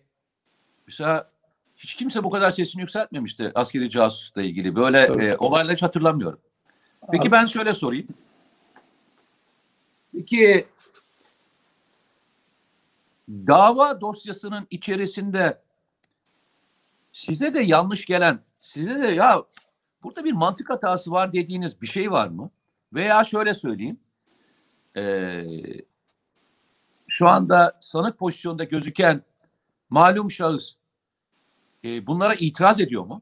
[0.87, 1.31] mesela
[1.75, 4.75] hiç kimse bu kadar sesini yükseltmemişti askeri casusla ilgili.
[4.75, 5.25] Böyle Tabii.
[5.25, 6.39] e, olayları hiç hatırlamıyorum.
[7.11, 8.07] Peki Abi- ben şöyle sorayım.
[10.13, 10.67] Peki
[13.29, 15.61] dava dosyasının içerisinde
[17.11, 19.43] size de yanlış gelen, size de ya
[20.03, 22.49] burada bir mantık hatası var dediğiniz bir şey var mı?
[22.93, 23.99] Veya şöyle söyleyeyim.
[24.97, 25.43] Ee,
[27.07, 29.21] şu anda sanık pozisyonda gözüken
[29.89, 30.73] malum şahıs
[31.83, 33.21] e, bunlara itiraz ediyor mu?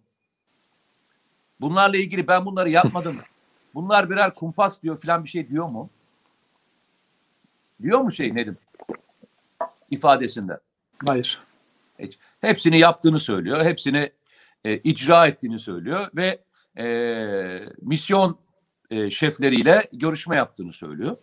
[1.62, 3.18] Bunlarla ilgili ben bunları yapmadım.
[3.76, 5.90] Bunlar birer kumpas diyor filan bir şey diyor mu?
[7.82, 8.58] Diyor mu şey Nedim?
[9.92, 10.60] ifadesinde.
[11.08, 11.42] Hayır.
[12.00, 12.18] Hiç.
[12.42, 13.66] Hepsini yaptığını söylüyor.
[13.66, 14.12] Hepsini
[14.66, 16.40] e, icra ettiğini söylüyor ve
[16.78, 16.88] e,
[17.82, 18.38] misyon
[18.90, 21.18] e, şefleriyle görüşme yaptığını söylüyor.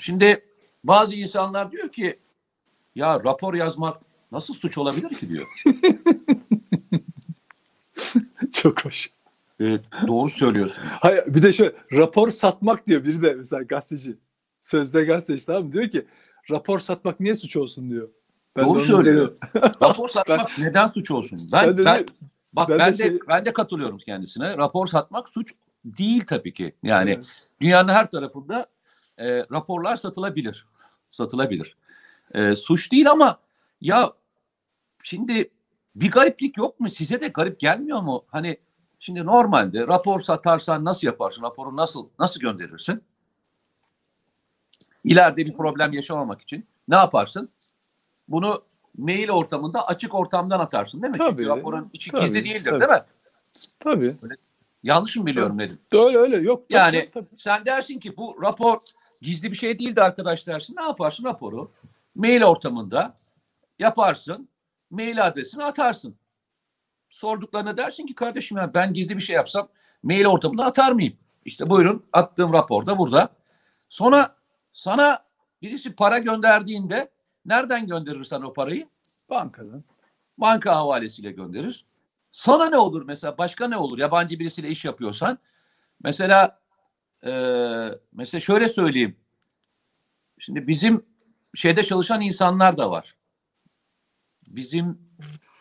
[0.00, 0.44] Şimdi
[0.84, 2.18] bazı insanlar diyor ki
[2.94, 4.00] ya rapor yazmak
[4.34, 5.46] nasıl suç olabilir ki diyor.
[8.52, 9.10] Çok hoş.
[9.60, 9.64] E,
[10.06, 10.88] doğru söylüyorsunuz.
[11.00, 14.16] Hayır, bir de şöyle rapor satmak diyor biri de mesela gazeteci.
[14.60, 15.72] Sözde gazeteci tamam mı?
[15.72, 16.06] Diyor ki
[16.50, 18.08] rapor satmak niye suç olsun diyor.
[18.56, 19.32] Ben Doğru söylüyor.
[19.82, 21.40] Rapor satmak neden suç olsun?
[21.52, 22.04] Ben, Ben de- ben,
[22.52, 24.56] bak ben ben, de de, şey- ben de katılıyorum kendisine.
[24.56, 26.72] Rapor satmak suç değil tabii ki.
[26.82, 27.24] Yani Evet.
[27.60, 28.66] dünyanın her tarafında
[29.18, 30.66] e, raporlar satılabilir.
[31.10, 31.76] Satılabilir.
[32.34, 33.38] E, suç değil ama
[33.80, 34.12] ya
[35.04, 35.50] şimdi
[35.96, 36.90] bir gariplik yok mu?
[36.90, 38.24] Size de garip gelmiyor mu?
[38.28, 38.56] Hani
[38.98, 41.42] şimdi normalde rapor satarsan nasıl yaparsın?
[41.42, 43.02] Raporu nasıl nasıl gönderirsin?
[45.04, 47.48] İleride bir problem yaşamamak için ne yaparsın?
[48.28, 48.62] Bunu
[48.98, 51.18] mail ortamında açık ortamdan atarsın değil mi?
[51.18, 52.80] Tabii, Çünkü raporun içi tabii, gizli değildir tabii.
[52.80, 53.02] değil mi?
[53.80, 54.14] Tabii.
[54.82, 55.78] Yanlış mı biliyorum Nedim?
[55.92, 56.62] Öyle öyle yok.
[56.68, 57.40] tabii, Yani tabii, tabii.
[57.40, 58.78] sen dersin ki bu rapor
[59.22, 60.76] gizli bir şey değildi arkadaş dersin.
[60.76, 61.70] Ne yaparsın raporu?
[62.14, 63.14] Mail ortamında
[63.78, 64.48] yaparsın.
[64.94, 66.16] Mail adresini atarsın.
[67.10, 69.68] Sorduklarına dersin ki kardeşim ya ben gizli bir şey yapsam
[70.02, 71.14] mail ortamında atar mıyım?
[71.44, 73.28] İşte buyurun attığım rapor da burada.
[73.88, 74.36] Sonra
[74.72, 75.24] sana
[75.62, 77.10] birisi para gönderdiğinde
[77.46, 78.88] nereden gönderirsen o parayı?
[79.30, 79.84] Bankadan.
[80.38, 81.86] banka havalesiyle gönderir.
[82.32, 83.38] Sana ne olur mesela?
[83.38, 83.98] Başka ne olur?
[83.98, 85.38] Yabancı birisiyle iş yapıyorsan.
[86.02, 86.60] Mesela
[87.26, 89.16] eee, mesela şöyle söyleyeyim.
[90.38, 91.06] Şimdi bizim
[91.54, 93.16] şeyde çalışan insanlar da var.
[94.56, 94.98] Bizim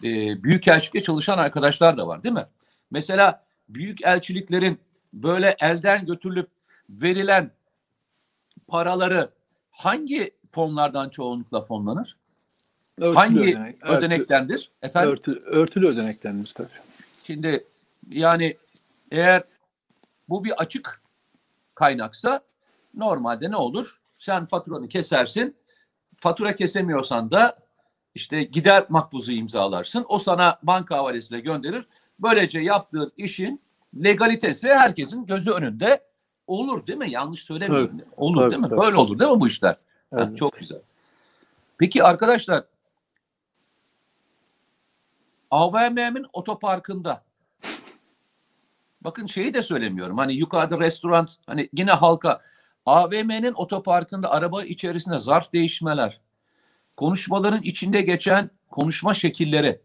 [0.02, 2.46] eee büyük elçilikte çalışan arkadaşlar da var değil mi?
[2.92, 4.80] Mesela büyük elçiliklerin
[5.14, 6.50] böyle elden götürülüp
[6.90, 7.52] verilen
[8.68, 9.30] paraları
[9.72, 12.18] hangi fonlardan çoğunlukla fonlanır?
[12.98, 14.72] Örtülü Hangi ödenek, örtü- ödenektendir?
[14.82, 15.12] Efendim?
[15.12, 16.68] Örtü, örtülü ödenektendir tabii.
[17.26, 17.68] Şimdi
[18.10, 18.58] yani
[19.12, 19.44] eğer
[20.30, 21.02] bu bir açık
[21.76, 22.42] kaynaksa
[22.94, 24.00] normalde ne olur?
[24.20, 25.56] Sen faturanı kesersin.
[26.18, 27.58] Fatura kesemiyorsan da
[28.16, 30.06] işte gider makbuzu imzalarsın.
[30.10, 31.86] O sana banka havalesiyle gönderir.
[32.20, 33.62] Böylece yaptığın işin
[34.04, 36.04] legalitesi herkesin gözü önünde
[36.48, 37.12] olur değil mi?
[37.12, 38.02] Yanlış söylemiyorum.
[38.18, 38.70] Olur Tabii, değil mi?
[38.70, 38.80] tabii.
[38.82, 39.72] Böyle olur değil mi bu işler?
[39.72, 39.78] Ha,
[40.12, 40.38] Evet.
[40.38, 40.80] çok güzel.
[41.78, 42.64] Peki arkadaşlar
[45.52, 47.24] AVM'nin otoparkında
[49.02, 50.18] bakın şeyi de söylemiyorum.
[50.18, 52.42] Hani yukarıda restoran hani yine halka
[52.86, 56.20] AVM'nin otoparkında araba içerisinde zarf değişmeler,
[56.98, 59.82] konuşmaların içinde geçen konuşma şekilleri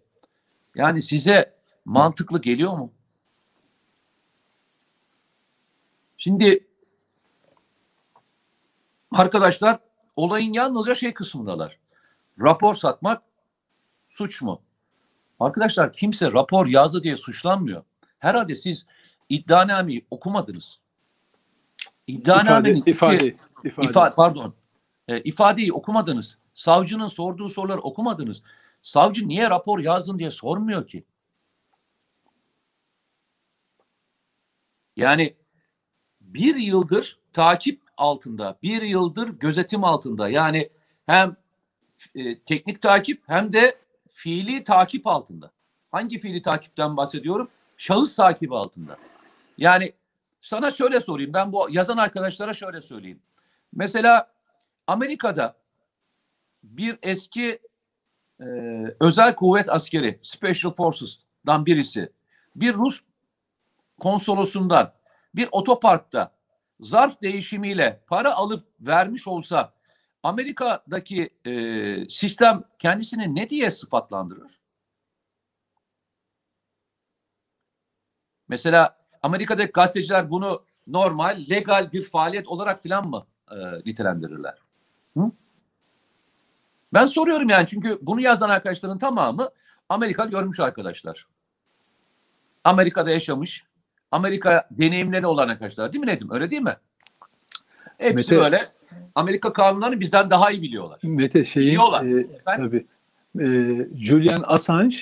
[0.75, 2.92] yani size mantıklı geliyor mu?
[6.16, 6.66] Şimdi
[9.12, 9.79] arkadaşlar
[10.16, 11.79] olayın yalnızca şey kısmındalar.
[12.42, 13.23] Rapor satmak
[14.09, 14.62] suç mu?
[15.40, 17.83] Arkadaşlar kimse rapor yazdı diye suçlanmıyor.
[18.18, 18.87] Herhalde siz
[19.29, 20.79] iddianameyi okumadınız.
[22.07, 23.87] İfade, İddianamenin içi- ifade, ifade.
[23.87, 24.55] İfa- pardon.
[25.09, 26.38] E, ifadeyi okumadınız.
[26.59, 28.42] Savcının sorduğu soruları okumadınız.
[28.83, 31.05] Savcı niye rapor yazdın diye sormuyor ki.
[34.97, 35.37] Yani
[36.21, 40.29] bir yıldır takip altında, bir yıldır gözetim altında.
[40.29, 40.71] Yani
[41.07, 41.37] hem
[42.14, 43.79] e, teknik takip hem de
[44.11, 45.51] fiili takip altında.
[45.90, 47.49] Hangi fiili takipten bahsediyorum?
[47.77, 48.97] Şahıs takibi altında.
[49.59, 49.92] Yani
[50.40, 51.33] sana şöyle sorayım.
[51.33, 53.21] Ben bu yazan arkadaşlara şöyle söyleyeyim.
[53.73, 54.31] Mesela
[54.87, 55.58] Amerika'da
[56.62, 57.59] bir eski
[58.40, 58.47] e,
[59.01, 62.12] özel kuvvet askeri, Special Forces'dan birisi,
[62.57, 63.01] bir Rus
[64.01, 64.94] konsolosundan
[65.35, 66.33] bir otoparkta
[66.81, 69.75] zarf değişimiyle para alıp vermiş olsa
[70.23, 71.53] Amerika'daki e,
[72.09, 74.61] sistem kendisini ne diye sıfatlandırır?
[78.49, 84.59] Mesela Amerika'daki gazeteciler bunu normal, legal bir faaliyet olarak filan mı e, nitelendirirler?
[85.16, 85.31] Hı?
[86.92, 89.48] Ben soruyorum yani çünkü bunu yazan arkadaşların tamamı
[89.88, 91.27] Amerika görmüş arkadaşlar.
[92.64, 93.64] Amerika'da yaşamış,
[94.11, 96.29] Amerika deneyimleri olan arkadaşlar değil mi Nedim?
[96.31, 96.77] Öyle değil mi?
[97.98, 98.68] Hepsi Mete- böyle
[99.14, 101.01] Amerika kanunlarını bizden daha iyi biliyorlar.
[101.03, 102.05] Mete şeyin Biliyorlar.
[102.05, 102.87] e, Ben- tabii.
[103.40, 103.46] E,
[103.96, 104.96] Julian Assange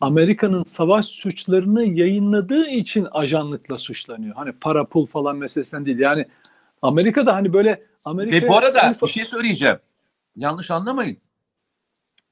[0.00, 4.34] Amerika'nın savaş suçlarını yayınladığı için ajanlıkla suçlanıyor.
[4.34, 5.98] Hani para pul falan meselesinden değil.
[5.98, 6.26] Yani
[6.82, 9.76] Amerika'da hani böyle Amerika Ve bu arada bir şey söyleyeceğim.
[10.36, 11.18] Yanlış anlamayın.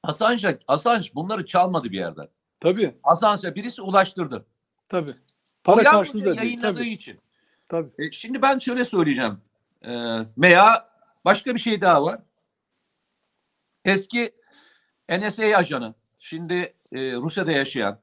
[0.03, 2.27] Assange, Assange bunları çalmadı bir yerden.
[2.59, 4.45] tabii Assange'a birisi ulaştırdı.
[4.89, 5.11] tabii.
[5.63, 7.19] Para karşılığı da yayınladığı Tabii, için.
[7.69, 7.89] tabii.
[7.97, 9.41] E, şimdi ben şöyle söyleyeceğim.
[9.81, 9.91] E,
[10.37, 10.89] veya
[11.25, 12.19] başka bir şey daha var.
[13.85, 14.35] Eski
[15.09, 16.53] NSA ajanı, şimdi
[16.91, 17.99] e, Rusya'da yaşayan,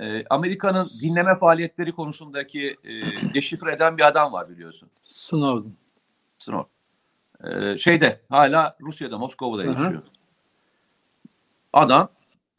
[0.00, 2.90] e, Amerika'nın dinleme faaliyetleri konusundaki e,
[3.34, 4.90] deşifre eden bir adam var biliyorsun.
[5.04, 5.76] Snowden.
[6.38, 6.64] Snor.
[7.46, 9.82] E, şeyde hala Rusya'da, Moskova'da Hı hı.
[9.82, 10.02] yaşıyor.
[11.72, 12.08] Adam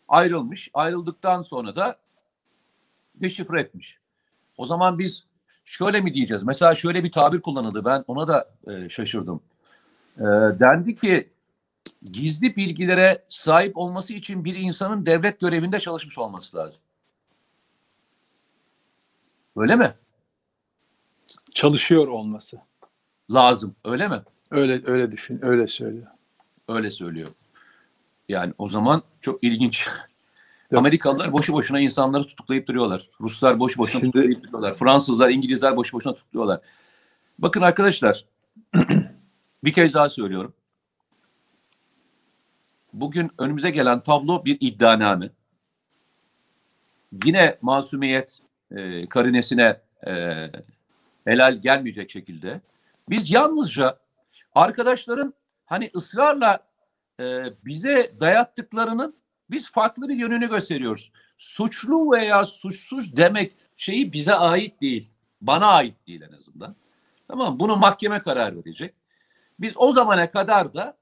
[0.08, 0.69] ayrılmış.
[0.74, 1.98] Ayrıldıktan sonra da
[3.15, 4.00] deşifre etmiş.
[4.58, 5.26] O zaman biz
[5.65, 6.43] şöyle mi diyeceğiz?
[6.43, 7.86] Mesela şöyle bir tabir kullanıldı.
[7.86, 9.41] Ben ona da e, şaşırdım.
[10.17, 10.24] E,
[10.60, 11.30] dendi ki
[12.04, 16.82] gizli bilgilere sahip olması için bir insanın devlet görevinde çalışmış olması lazım.
[19.56, 19.93] Öyle mi?
[21.54, 22.58] Çalışıyor olması.
[23.30, 23.76] Lazım.
[23.84, 24.21] Öyle mi?
[24.56, 26.08] Öyle öyle düşün, öyle söylüyor.
[26.68, 27.28] Öyle söylüyor.
[28.30, 29.88] Yani o zaman çok ilginç.
[30.72, 30.80] Yok.
[30.80, 33.10] Amerikalılar boşu boşuna insanları tutuklayıp duruyorlar.
[33.22, 34.74] Ruslar boşu boşuna Şimdi- tutuklayıp duruyorlar.
[34.74, 36.62] Fransızlar, İngilizler boşu boşuna tutukluyorlar.
[37.39, 38.26] Bakın arkadaşlar
[39.63, 40.54] bir kez daha söylüyorum.
[42.94, 45.30] bugün önümüze gelen tablo bir iddianame.
[47.26, 48.39] Yine masumiyet
[48.72, 50.46] e, karinesine e,
[51.26, 52.62] helal gelmeyecek şekilde.
[53.10, 54.00] Biz yalnızca
[54.56, 55.34] arkadaşların
[55.65, 56.60] hani ısrarla
[57.20, 59.15] e, bize dayattıklarının
[59.50, 61.12] biz farklı bir yönünü gösteriyoruz.
[61.38, 65.10] Suçlu veya suçsuz demek şeyi bize ait değil.
[65.41, 66.76] Bana ait değil en azından.
[67.28, 68.96] Tamam Bunu mahkeme karar verecek.
[69.60, 70.98] Biz o zamana kadar da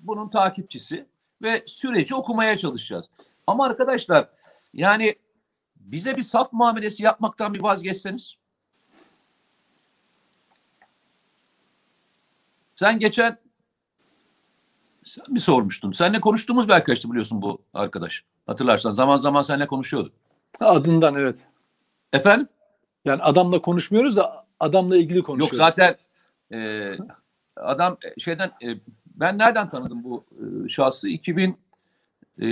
[0.00, 1.06] bunun takipçisi
[1.42, 3.06] ve süreci okumaya çalışacağız.
[3.46, 4.28] Ama arkadaşlar
[4.74, 5.16] yani
[5.76, 8.34] bize bir saf muamelesi yapmaktan bir vazgeçseniz.
[12.82, 13.38] Sen geçen
[15.04, 15.92] sen mi sormuştun?
[15.92, 18.24] Seninle konuştuğumuz bir arkadaştı biliyorsun bu arkadaş.
[18.46, 20.12] Hatırlarsan zaman zaman seninle konuşuyordu.
[20.60, 21.38] Adından evet.
[22.12, 22.48] Efendim?
[23.04, 25.58] Yani adamla konuşmuyoruz da adamla ilgili konuşuyoruz.
[25.58, 25.96] Yok zaten
[26.52, 26.90] e,
[27.56, 28.68] adam e, şeyden e,
[29.06, 31.08] ben nereden tanıdım bu e, şahsı?
[31.08, 31.58] 2000
[32.38, 32.46] e,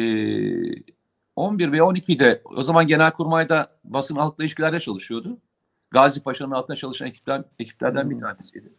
[1.36, 5.38] 11 ve 12'de o zaman Genelkurmay'da basın halkla ilişkilerde çalışıyordu.
[5.90, 8.22] Gazi Paşa'nın altında çalışan ekipler, ekiplerden bir Hmm.
[8.22, 8.72] tanesiydi.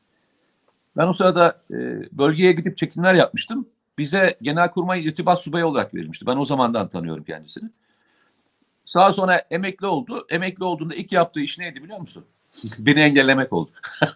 [0.98, 1.76] Ben o sırada e,
[2.12, 3.70] bölgeye gidip çekimler yapmıştım.
[3.98, 6.26] Bize Genelkurmay irtibat subayı olarak verilmişti.
[6.26, 7.70] Ben o zamandan tanıyorum kendisini.
[8.96, 10.26] Daha sonra emekli oldu.
[10.30, 12.26] Emekli olduğunda ilk yaptığı iş neydi biliyor musun?
[12.80, 13.72] Beni engellemek oldu.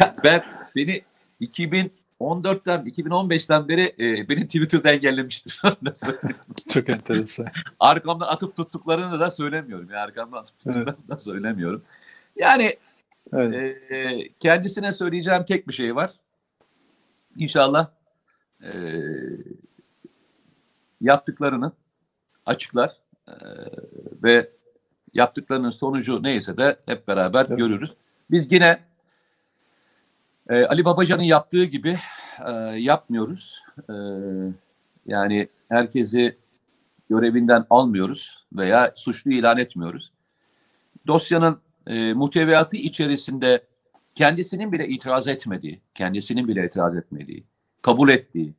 [0.00, 0.44] ya ben
[0.76, 1.02] beni
[1.40, 5.62] 2014'ten 2015'ten beri e, beni Twitter'da engellemiştir.
[6.72, 7.46] Çok enteresan.
[7.80, 9.88] Arkamdan atıp tuttuklarını da söylemiyorum.
[9.90, 11.82] Yani arkamdan atıp tuttuklarını da söylemiyorum.
[12.36, 12.76] Yani
[13.32, 13.92] Evet.
[13.92, 16.10] e, kendisine söyleyeceğim tek bir şey var.
[17.36, 17.90] İnşallah
[18.62, 18.72] e,
[21.00, 21.72] yaptıklarını
[22.46, 22.96] açıklar
[23.28, 23.34] e,
[24.22, 24.50] ve
[25.14, 27.58] yaptıklarının sonucu neyse de hep beraber Evet.
[27.58, 27.94] görürüz.
[28.30, 28.80] Biz yine
[30.48, 31.98] e, Ali Babacan'ın yaptığı gibi
[32.46, 33.62] e, yapmıyoruz.
[33.90, 33.94] E,
[35.06, 36.36] yani herkesi
[37.10, 40.12] görevinden almıyoruz veya suçlu ilan etmiyoruz.
[41.06, 43.66] Dosyanın e, muhteviyatı içerisinde
[44.14, 47.44] kendisinin bile itiraz etmediği, kendisinin bile itiraz etmediği,
[47.82, 48.54] kabul ettiği,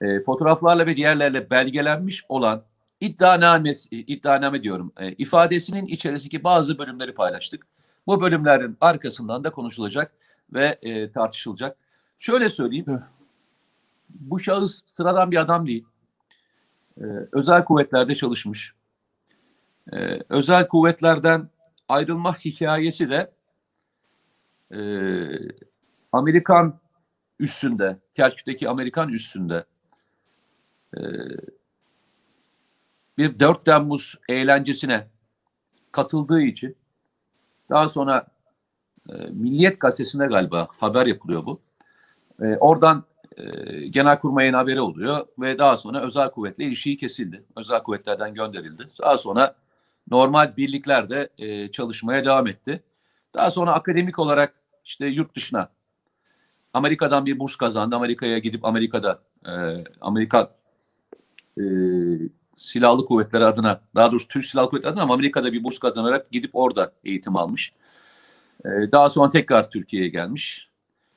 [0.00, 2.64] e, fotoğraflarla ve diğerlerle belgelenmiş olan
[3.00, 7.66] iddianame, iddianame diyorum, e, ifadesinin içerisindeki bazı bölümleri paylaştık.
[8.06, 10.12] Bu bölümlerin arkasından da konuşulacak
[10.52, 11.76] ve e, tartışılacak.
[12.18, 13.02] Şöyle söyleyeyim,
[14.08, 15.86] bu şahıs sıradan bir adam değil.
[17.00, 18.74] E, özel kuvvetlerde çalışmış.
[19.92, 21.48] E, özel kuvvetlerden
[21.88, 23.32] ayrılma hikayesi de
[24.74, 24.80] e,
[26.12, 26.80] Amerikan
[27.38, 29.64] üssünde, Kerkük'teki Amerikan üssünde
[30.96, 31.00] e,
[33.18, 35.08] bir 4 Temmuz eğlencesine
[35.92, 36.76] katıldığı için
[37.70, 38.26] daha sonra
[39.08, 41.60] e, Milliyet Gazetesi'nde galiba haber yapılıyor bu.
[42.42, 43.04] E, oradan
[43.36, 43.44] e,
[43.88, 47.44] Genelkurmay'ın haberi oluyor ve daha sonra özel kuvvetle ilişiği kesildi.
[47.56, 48.88] Özel kuvvetlerden gönderildi.
[49.00, 49.54] Daha sonra
[50.10, 52.82] normal birliklerde e, çalışmaya devam etti.
[53.34, 55.68] Daha sonra akademik olarak işte yurt dışına
[56.72, 57.96] Amerika'dan bir burs kazandı.
[57.96, 59.52] Amerika'ya gidip Amerika'da e,
[60.00, 60.54] Amerika
[61.58, 61.64] e,
[62.56, 66.50] Silahlı Kuvvetleri adına, daha doğrusu Türk Silahlı Kuvvetleri adına ama Amerika'da bir burs kazanarak gidip
[66.52, 67.72] orada eğitim almış.
[68.64, 70.70] E, daha sonra tekrar Türkiye'ye gelmiş.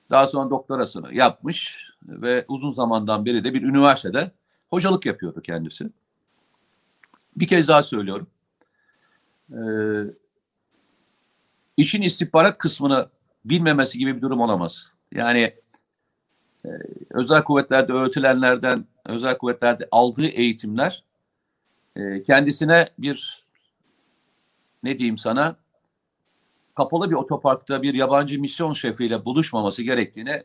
[0.10, 4.32] Daha sonra doktorasını yapmış ve uzun zamandan beri de bir üniversitede
[4.70, 5.90] hocalık yapıyordu kendisi.
[7.36, 8.28] Bir kez daha söylüyorum.
[9.52, 9.58] Ee,
[11.78, 13.10] işin istihbarat kısmını
[13.46, 14.88] bilmemesi gibi bir durum olamaz.
[15.12, 15.54] Yani
[16.66, 16.70] e,
[17.10, 21.04] özel kuvvetlerde öğretilenlerden, özel kuvvetlerde aldığı eğitimler
[21.96, 23.48] e, kendisine bir
[24.84, 25.56] ne diyeyim sana
[26.76, 30.44] kapalı bir otoparkta bir yabancı misyon şefiyle buluşmaması gerektiğini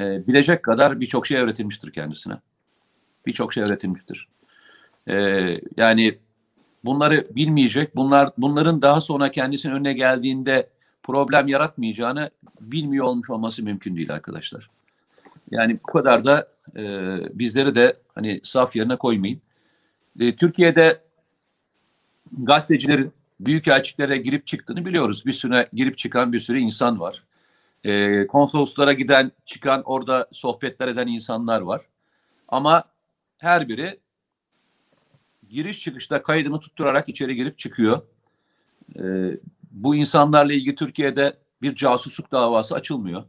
[0.00, 2.34] e, bilecek kadar birçok şey öğretilmiştir kendisine.
[3.26, 4.28] Birçok şey öğretilmiştir.
[5.08, 5.16] E,
[5.76, 6.18] yani
[6.86, 10.68] bunları bilmeyecek, bunlar bunların daha sonra kendisinin önüne geldiğinde
[11.02, 14.70] problem yaratmayacağını bilmiyor olmuş olması mümkün değil arkadaşlar.
[15.50, 16.46] Yani bu kadar da
[16.76, 16.82] e,
[17.38, 19.40] bizleri de hani saf yerine koymayın.
[20.20, 21.00] E, Türkiye'de
[22.32, 25.26] gazetecilerin büyükelçiliklere girip çıktığını biliyoruz.
[25.26, 27.22] Bir süre girip çıkan bir sürü insan var.
[27.84, 31.80] E, konsoloslara giden, çıkan, orada sohbetler eden insanlar var.
[32.48, 32.84] Ama
[33.38, 33.98] her biri
[35.48, 38.02] giriş çıkışta kaydını tutturarak içeri girip çıkıyor.
[38.98, 39.02] E,
[39.70, 43.24] bu insanlarla ilgili Türkiye'de bir casusluk davası açılmıyor.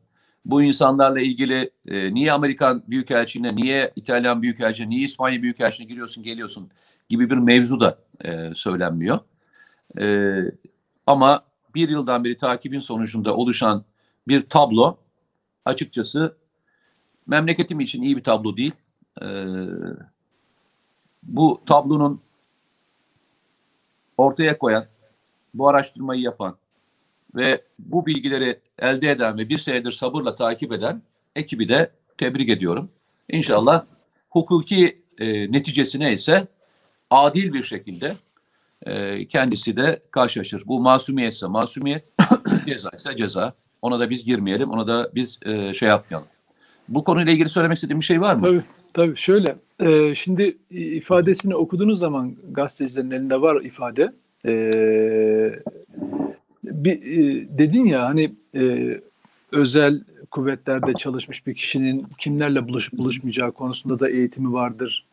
[0.46, 6.72] Bu insanlarla ilgili e, niye Amerikan Büyükelçiliğine, niye İtalyan Büyükelçiliğine, niye İspanya Büyükelçiliğine giriyorsun geliyorsun
[7.10, 9.20] gibi bir mevzu da e, söylenmiyor.
[10.00, 10.38] E,
[11.08, 13.86] ama bir yıldan beri takibin sonucunda oluşan
[14.28, 14.98] bir tablo
[15.66, 16.38] açıkçası
[17.28, 18.74] memleketim için iyi bir tablo değil.
[19.22, 19.26] Ee,
[21.24, 22.22] bu tablonun
[24.18, 24.86] ortaya koyan,
[25.54, 26.58] bu araştırmayı yapan
[27.36, 31.02] ve bu bilgileri elde eden ve bir senedir sabırla takip eden
[31.36, 32.90] ekibi de tebrik ediyorum.
[33.30, 33.86] İnşallah
[34.30, 36.48] hukuki e, neticesi neyse
[37.10, 38.16] adil bir şekilde
[38.86, 40.64] e, kendisi de karşılaşır.
[40.66, 42.06] Bu masumiyetse masumiyet,
[42.66, 43.54] ceza ise ceza.
[43.82, 46.28] Ona da biz girmeyelim, ona da biz e, şey yapmayalım.
[46.90, 48.42] Bu konuyla ilgili söylemek istediğim bir şey var mı?
[48.42, 48.64] Tabii,
[48.98, 49.18] tabii.
[49.18, 54.14] Şöyle, e, şimdi ifadesini okuduğunuz zaman gazetecilerin elinde var ifade.
[54.46, 54.52] E,
[56.64, 58.94] bir, e, dedin ya hani e,
[59.52, 65.06] özel kuvvetlerde çalışmış bir kişinin kimlerle buluşup buluşmayacağı konusunda da eğitimi vardır.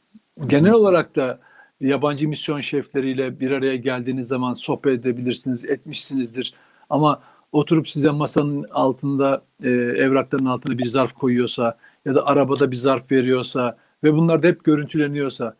[0.46, 1.38] Genel olarak da
[1.80, 6.54] yabancı misyon şefleriyle bir araya geldiğiniz zaman sohbet edebilirsiniz, etmişsinizdir.
[6.90, 12.76] Ama oturup size masanın altında, e, evrakların altına bir zarf koyuyorsa ya da arabada bir
[12.76, 15.56] zarf veriyorsa ve bunlar da hep görüntüleniyorsa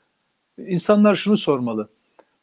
[0.59, 1.89] insanlar şunu sormalı.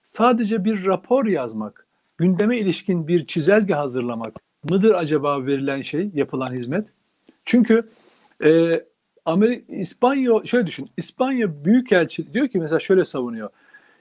[0.03, 1.87] Sadece bir rapor yazmak,
[2.17, 4.33] gündeme ilişkin bir çizelge hazırlamak
[4.69, 6.87] mıdır acaba verilen şey, yapılan hizmet?
[7.45, 7.87] Çünkü
[8.43, 8.81] e,
[9.25, 13.49] Amerika, İspanya, şöyle düşün, İspanya Büyükelçi diyor ki mesela şöyle savunuyor.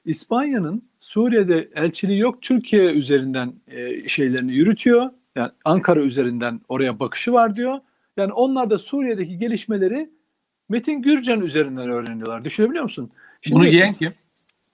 [0.05, 5.11] İspanya'nın Suriye'de elçiliği yok, Türkiye üzerinden e, şeylerini yürütüyor.
[5.37, 7.79] Yani Ankara üzerinden oraya bakışı var diyor.
[8.17, 10.11] Yani onlar da Suriye'deki gelişmeleri
[10.69, 12.45] Metin Gürcan üzerinden öğreniyorlar.
[12.45, 13.11] Düşünebiliyor musun?
[13.43, 14.15] Şimdi, Bunu yiyen kim?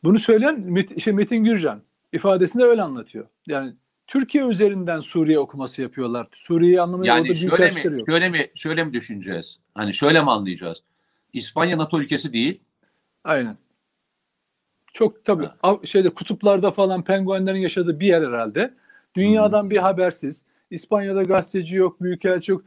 [0.05, 3.27] Bunu söyleyen Met, şey Metin Gürcan ifadesinde öyle anlatıyor.
[3.47, 3.73] Yani
[4.07, 6.29] Türkiye üzerinden Suriye okuması yapıyorlar.
[6.33, 7.35] Suriye'yi anlamaya yani orada
[7.71, 8.09] şöyle mi, yok.
[8.09, 9.59] şöyle mi şöyle mi düşüneceğiz?
[9.75, 10.83] Hani şöyle mi anlayacağız?
[11.33, 12.61] İspanya NATO ülkesi değil.
[13.25, 13.57] Aynen.
[14.93, 15.79] Çok tabii ha.
[15.85, 18.75] şeyde kutuplarda falan penguenlerin yaşadığı bir yer herhalde.
[19.15, 19.71] Dünyadan hmm.
[19.71, 20.45] bir habersiz.
[20.71, 22.63] İspanya'da gazeteci yok, büyükelçi yok.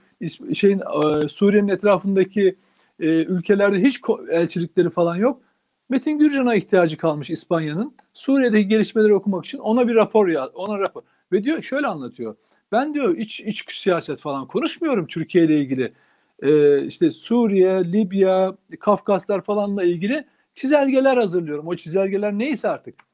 [0.54, 2.56] Şeyin e, Suriye'nin etrafındaki
[3.00, 5.42] e, ülkelerde hiç elçilikleri falan yok.
[5.90, 7.96] Metin Gürcan'a ihtiyacı kalmış İspanya'nın.
[8.14, 11.02] Suriye'deki gelişmeleri okumak için ona bir rapor ya, ona rapor.
[11.32, 12.36] Ve diyor şöyle anlatıyor.
[12.72, 15.94] Ben diyor iç iç siyaset falan konuşmuyorum Türkiye ile ilgili.
[16.42, 21.68] Ee, işte Suriye, Libya, Kafkaslar falanla ilgili çizelgeler hazırlıyorum.
[21.68, 23.09] O çizelgeler neyse artık.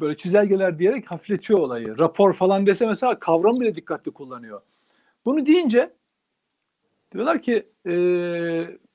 [0.00, 1.98] Böyle çizelgeler diyerek hafifletiyor olayı.
[1.98, 4.60] Rapor falan dese mesela kavram bile dikkatli kullanıyor.
[5.24, 5.90] Bunu deyince
[7.12, 7.94] diyorlar ki e,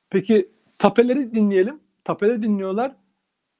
[0.09, 1.79] peki tapeleri dinleyelim.
[2.03, 2.95] Tapeleri dinliyorlar.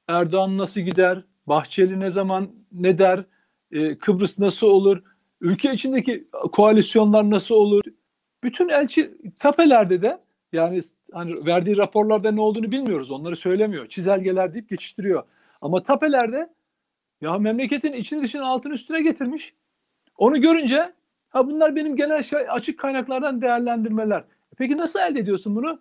[0.08, 1.24] Erdoğan nasıl gider?
[1.46, 3.24] Bahçeli ne zaman ne der?
[3.72, 5.02] E, Kıbrıs nasıl olur?
[5.40, 7.82] Ülke içindeki koalisyonlar nasıl olur?
[8.42, 10.18] Bütün elçi tapelerde de
[10.52, 10.80] yani
[11.12, 13.10] hani verdiği raporlarda ne olduğunu bilmiyoruz.
[13.10, 13.86] Onları söylemiyor.
[13.86, 15.22] Çizelgeler deyip geçiştiriyor.
[15.60, 16.50] Ama tapelerde
[17.24, 19.54] ya memleketin içini dışını altını üstüne getirmiş.
[20.16, 20.92] Onu görünce
[21.28, 24.24] ha bunlar benim genel şey, açık kaynaklardan değerlendirmeler.
[24.56, 25.80] Peki nasıl elde ediyorsun bunu?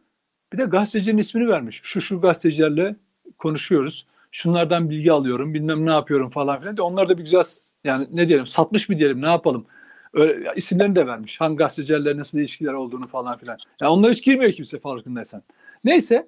[0.53, 1.81] Bir de gazetecinin ismini vermiş.
[1.83, 2.95] Şu şu gazetecilerle
[3.37, 4.07] konuşuyoruz.
[4.31, 6.77] Şunlardan bilgi alıyorum, bilmem ne yapıyorum falan filan.
[6.77, 7.43] De onlar da bir güzel
[7.83, 9.65] yani ne diyelim satmış mı diyelim ne yapalım.
[10.13, 11.41] Öyle, isimlerini de vermiş.
[11.41, 13.57] Hangi gazetecilerle nasıl ilişkiler olduğunu falan filan.
[13.81, 15.43] Yani onlar hiç girmiyor kimse farkındaysan.
[15.83, 16.27] Neyse.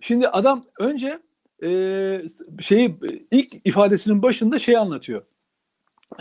[0.00, 1.18] Şimdi adam önce
[1.62, 2.22] e,
[2.60, 2.98] şeyi
[3.30, 5.22] ilk ifadesinin başında şey anlatıyor.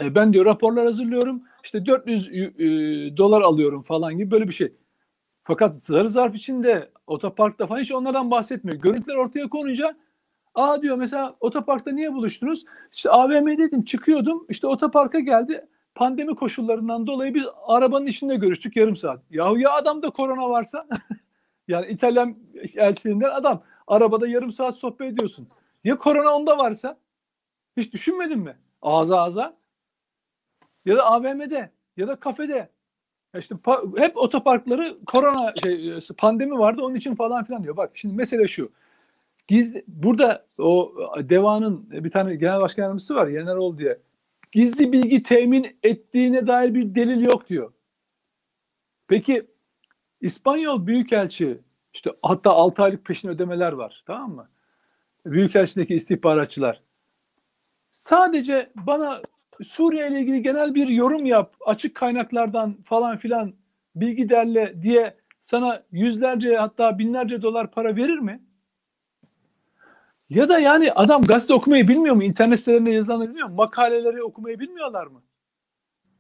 [0.01, 1.43] E, ben diyor raporlar hazırlıyorum.
[1.63, 2.37] İşte 400 e,
[3.17, 4.73] dolar alıyorum falan gibi böyle bir şey.
[5.43, 8.79] Fakat sarı zarf içinde otoparkta falan hiç onlardan bahsetmiyor.
[8.79, 9.95] Görüntüler ortaya konunca
[10.55, 12.65] aa diyor mesela otoparkta niye buluştunuz?
[12.93, 19.21] İşte AVM'deydim çıkıyordum işte otoparka geldi pandemi koşullarından dolayı biz arabanın içinde görüştük yarım saat.
[19.29, 20.87] Yahu ya adamda korona varsa
[21.67, 22.37] yani İtalyan
[22.75, 25.47] elçiliğinden adam arabada yarım saat sohbet ediyorsun.
[25.83, 26.97] Ya korona onda varsa
[27.77, 28.57] hiç düşünmedin mi?
[28.81, 29.57] Ağza ağza
[30.85, 32.69] ya da AVM'de ya da kafede
[33.37, 33.55] işte
[33.97, 37.77] hep otoparkları korona şey pandemi vardı onun için falan filan diyor.
[37.77, 38.71] Bak şimdi mesele şu.
[39.47, 43.99] Gizli burada o Deva'nın bir tane genel başkan yardımcısı var Yenerol diye.
[44.51, 47.71] Gizli bilgi temin ettiğine dair bir delil yok diyor.
[49.07, 49.47] Peki
[50.21, 51.59] İspanyol Büyükelçi
[51.93, 54.49] işte hatta 6 aylık peşin ödemeler var tamam mı?
[55.25, 56.81] Büyükelçideki istihbaratçılar.
[57.91, 59.21] Sadece bana
[59.63, 63.53] Suriye ile ilgili genel bir yorum yap, açık kaynaklardan falan filan
[63.95, 68.43] bilgi derle diye sana yüzlerce hatta binlerce dolar para verir mi?
[70.29, 72.23] Ya da yani adam gazete okumayı bilmiyor mu?
[72.23, 73.55] İnternet sitelerinde yazılanları bilmiyor mu?
[73.55, 75.23] Makaleleri okumayı bilmiyorlar mı?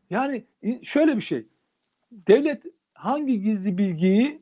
[0.09, 0.45] Yani
[0.83, 1.47] şöyle bir şey.
[2.11, 2.63] Devlet
[2.93, 4.41] hangi gizli bilgiyi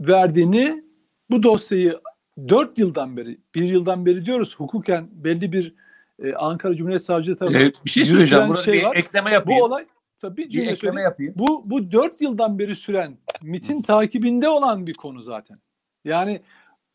[0.00, 0.84] verdiğini
[1.30, 2.00] bu dosyayı
[2.48, 5.74] dört yıldan beri, bir yıldan beri diyoruz hukuken belli bir
[6.22, 8.48] e, Ankara Cumhuriyet Savcılığı tarafından evet, bir şey söyleyeceğim.
[8.48, 8.96] Burada şey bir var.
[8.96, 9.60] ekleme yapayım.
[9.60, 9.86] Bu olay
[10.20, 11.04] Tabii bir ekleme söyleyeyim.
[11.04, 11.34] yapayım.
[11.36, 15.58] Bu bu dört yıldan beri süren MIT'in takibinde olan bir konu zaten.
[16.04, 16.42] Yani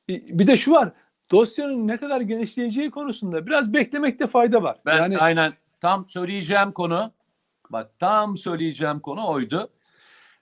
[0.07, 0.91] bir bir de şu var.
[1.31, 4.77] Dosyanın ne kadar genişleyeceği konusunda biraz beklemekte fayda var.
[4.85, 7.11] Ben yani aynen tam söyleyeceğim konu
[7.69, 9.69] bak tam söyleyeceğim konu oydu.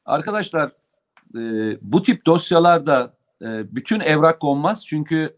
[0.06, 0.72] Arkadaşlar
[1.38, 1.41] e,
[1.82, 5.38] bu tip dosyalarda e, bütün evrak konmaz çünkü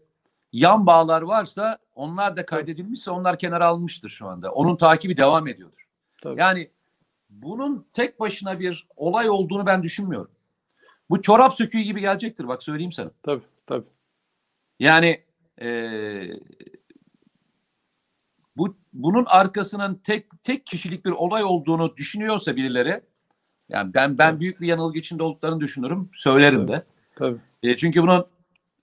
[0.52, 4.52] yan bağlar varsa onlar da kaydedilmişse onlar kenara alınmıştır şu anda.
[4.52, 5.88] Onun takibi devam ediyordur.
[6.22, 6.40] Tabii.
[6.40, 6.70] Yani
[7.30, 10.30] bunun tek başına bir olay olduğunu ben düşünmüyorum.
[11.10, 13.10] Bu çorap söküğü gibi gelecektir bak söyleyeyim sana.
[13.22, 13.86] tabii tabii.
[14.80, 15.24] Yani
[15.60, 16.40] eee,
[18.56, 23.00] bu bunun arkasının tek tek kişilik bir olay olduğunu düşünüyorsa birileri
[23.68, 24.40] yani ben ben Evet.
[24.40, 26.10] büyük bir yanılgı içinde olduklarını düşünürüm.
[26.14, 26.68] Söylerim Evet.
[26.68, 26.82] de.
[27.16, 27.38] Tabii.
[27.62, 28.26] E, çünkü bunun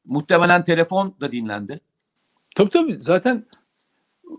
[0.05, 1.79] muhtemelen telefon da dinlendi.
[2.55, 2.97] Tabii tabii.
[3.01, 3.45] Zaten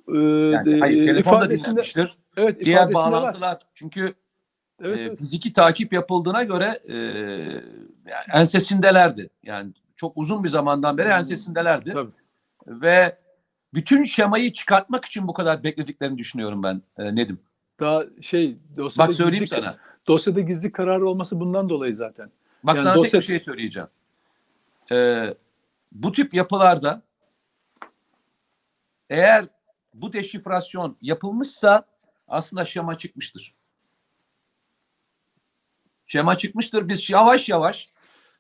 [0.09, 2.17] e, Yani hayır e, telefon da dinlenmiştir.
[2.37, 3.13] evet Diğer ifadesinde var.
[3.13, 4.15] bağlantılar çünkü
[4.83, 5.19] Evet, e, evet.
[5.19, 6.97] fiziki takip yapıldığına göre e,
[8.33, 9.31] ensesindelerdi.
[9.43, 11.15] Yani çok uzun bir zamandan beri Hmm.
[11.19, 11.93] ensesindelerdi.
[11.93, 12.11] Tabii.
[12.67, 13.19] Ve
[13.75, 17.39] bütün şemayı çıkartmak için bu kadar beklediklerini düşünüyorum ben e, Nedim.
[17.81, 19.77] Daha şey dosyada Bak söyleyeyim gizli, sana.
[20.09, 22.31] Dosyada gizli kararı olması bundan dolayı zaten.
[22.65, 23.89] Bak Yani sana dosya- tek bir şey söyleyeceğim.
[24.93, 25.35] Ee,
[25.93, 27.03] bu tip yapılarda
[29.11, 29.47] eğer
[29.95, 31.87] bu deşifrasyon yapılmışsa
[32.29, 33.55] aslında şema çıkmıştır.
[36.07, 36.89] Şema çıkmıştır.
[36.89, 37.89] Biz yavaş yavaş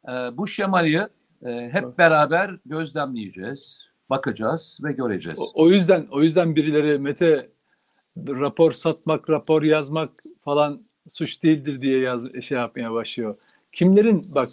[0.08, 1.08] e, bu şemayı
[1.42, 5.38] e, hep beraber gözlemleyeceğiz, bakacağız ve göreceğiz.
[5.40, 7.50] O, o yüzden o yüzden birileri Mete
[8.16, 10.10] rapor satmak, rapor yazmak
[10.44, 13.36] falan suç değildir diye yaz şey yapmaya başlıyor.
[13.72, 14.48] Kimlerin bak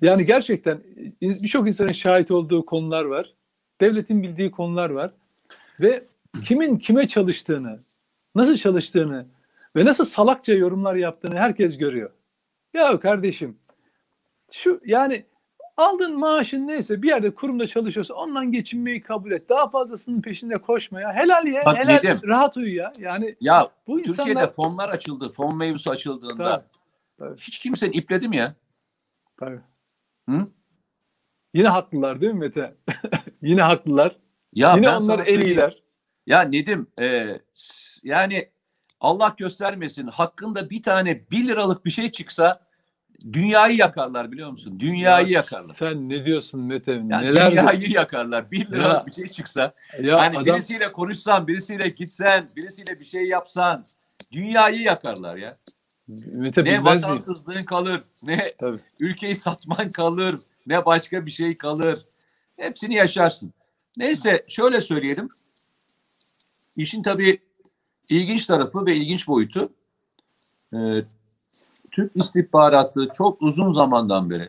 [0.00, 0.80] yani gerçekten
[1.20, 3.34] birçok insanın şahit olduğu konular var.
[3.80, 5.12] Devletin bildiği konular var.
[5.80, 6.04] Ve
[6.44, 7.80] kimin kime çalıştığını,
[8.34, 9.26] nasıl çalıştığını
[9.76, 12.10] ve nasıl salakça yorumlar yaptığını herkes görüyor.
[12.74, 13.56] Ya kardeşim
[14.50, 15.24] şu yani
[15.76, 19.48] aldığın maaşın neyse bir yerde kurumda çalışıyorsa ondan geçinmeyi kabul et.
[19.48, 21.12] Daha fazlasının peşinde koşma ya.
[21.14, 21.62] Helal ya.
[21.66, 22.18] Bak helal Nedim.
[22.28, 22.92] rahat uyu ya.
[22.98, 26.64] Yani Ya bu insanlar Türkiye'de fonlar açıldı, fon mevzusu açıldığında Tabii,
[27.18, 27.40] tabii.
[27.40, 28.54] hiç kimsenin ipledi mi ya?
[29.40, 29.60] Tabii.
[30.28, 30.46] Hı?
[31.54, 32.74] Yine haklılar değil mi Mete?
[33.42, 34.16] Yine haklılar.
[34.52, 35.82] Ya Yine ben onlar en iyiler.
[36.26, 37.38] Ya Nedim e,
[38.02, 38.48] yani
[39.00, 42.66] Allah göstermesin hakkında bir tane 1 liralık bir şey çıksa
[43.32, 44.80] dünyayı yakarlar biliyor musun?
[44.80, 45.74] Dünyayı Ya yakarlar.
[45.74, 46.92] Sen ne diyorsun Mete?
[46.92, 48.50] Yani Neler dünyayı yakarlar.
[48.50, 49.06] 1 liralık Ya.
[49.06, 49.74] bir şey çıksa.
[50.00, 53.84] Ya yani adam birisiyle konuşsan, birisiyle gitsen, birisiyle bir şey yapsan
[54.32, 55.58] dünyayı yakarlar ya.
[56.08, 56.84] Mete Ne bilmez miyim?
[56.84, 58.80] vatansızlığın kalır, ne Tabii.
[58.98, 62.06] ülkeyi satman kalır, ne başka bir şey kalır.
[62.56, 63.52] Hepsini yaşarsın.
[63.96, 65.28] Neyse şöyle söyleyelim.
[66.76, 67.38] İşin tabii
[68.08, 69.72] ilginç tarafı ve ilginç boyutu
[70.74, 70.78] e,
[71.92, 74.48] Türk istihbaratı çok uzun zamandan beri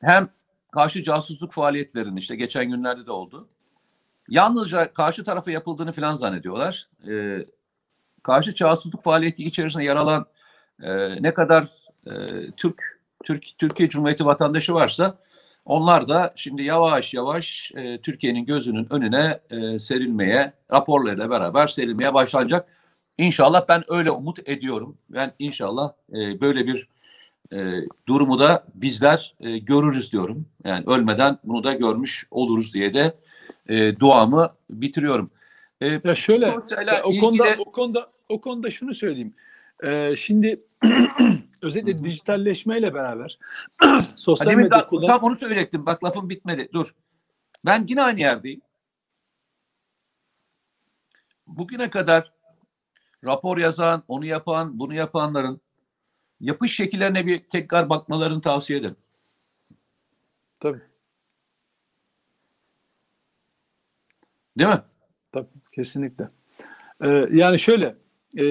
[0.00, 0.28] hem
[0.70, 3.48] karşı casusluk faaliyetlerinin işte geçen günlerde de oldu.
[4.28, 6.88] Yalnızca karşı tarafa yapıldığını falan zannediyorlar.
[7.08, 7.44] E,
[8.22, 10.26] karşı casusluk faaliyeti içerisinde yer alan
[10.82, 11.68] e, ne kadar
[12.06, 12.12] e,
[12.56, 15.18] Türk, Türk Türkiye Cumhuriyeti vatandaşı varsa
[15.64, 22.68] onlar da şimdi yavaş yavaş e, Türkiye'nin gözünün önüne e, serilmeye, raporlarıyla beraber serilmeye başlanacak.
[23.24, 24.98] İnşallah ben öyle umut ediyorum.
[25.10, 26.88] Ben inşallah e, böyle bir
[27.52, 27.58] e,
[28.08, 30.46] durumu da bizler e, görürüz diyorum.
[30.64, 33.14] Yani ölmeden bunu da görmüş oluruz diye de
[33.68, 35.30] e, duamı bitiriyorum.
[35.80, 36.46] E, Ya şöyle
[37.04, 39.34] o konuda ilgili- o konuda o konuda şunu söyleyeyim.
[39.84, 40.60] Ee, şimdi
[41.62, 42.04] özellikle Hı hı.
[42.04, 43.38] dijitalleşmeyle beraber
[44.16, 45.86] sosyal medya kullan tam onu söyleyecektim.
[45.86, 46.68] Bak lafım bitmedi.
[46.72, 46.94] Dur.
[47.64, 48.60] Ben yine aynı yerdeyim.
[51.46, 52.32] Bugüne kadar
[53.24, 55.60] rapor yazan, onu yapan, bunu yapanların
[56.40, 58.96] yapış şekillerine bir tekrar bakmalarını tavsiye ederim.
[60.60, 60.80] tabii,
[64.58, 64.82] Değil mi?
[65.32, 66.28] tabii kesinlikle.
[67.02, 67.94] Ee, yani şöyle
[68.36, 68.44] e,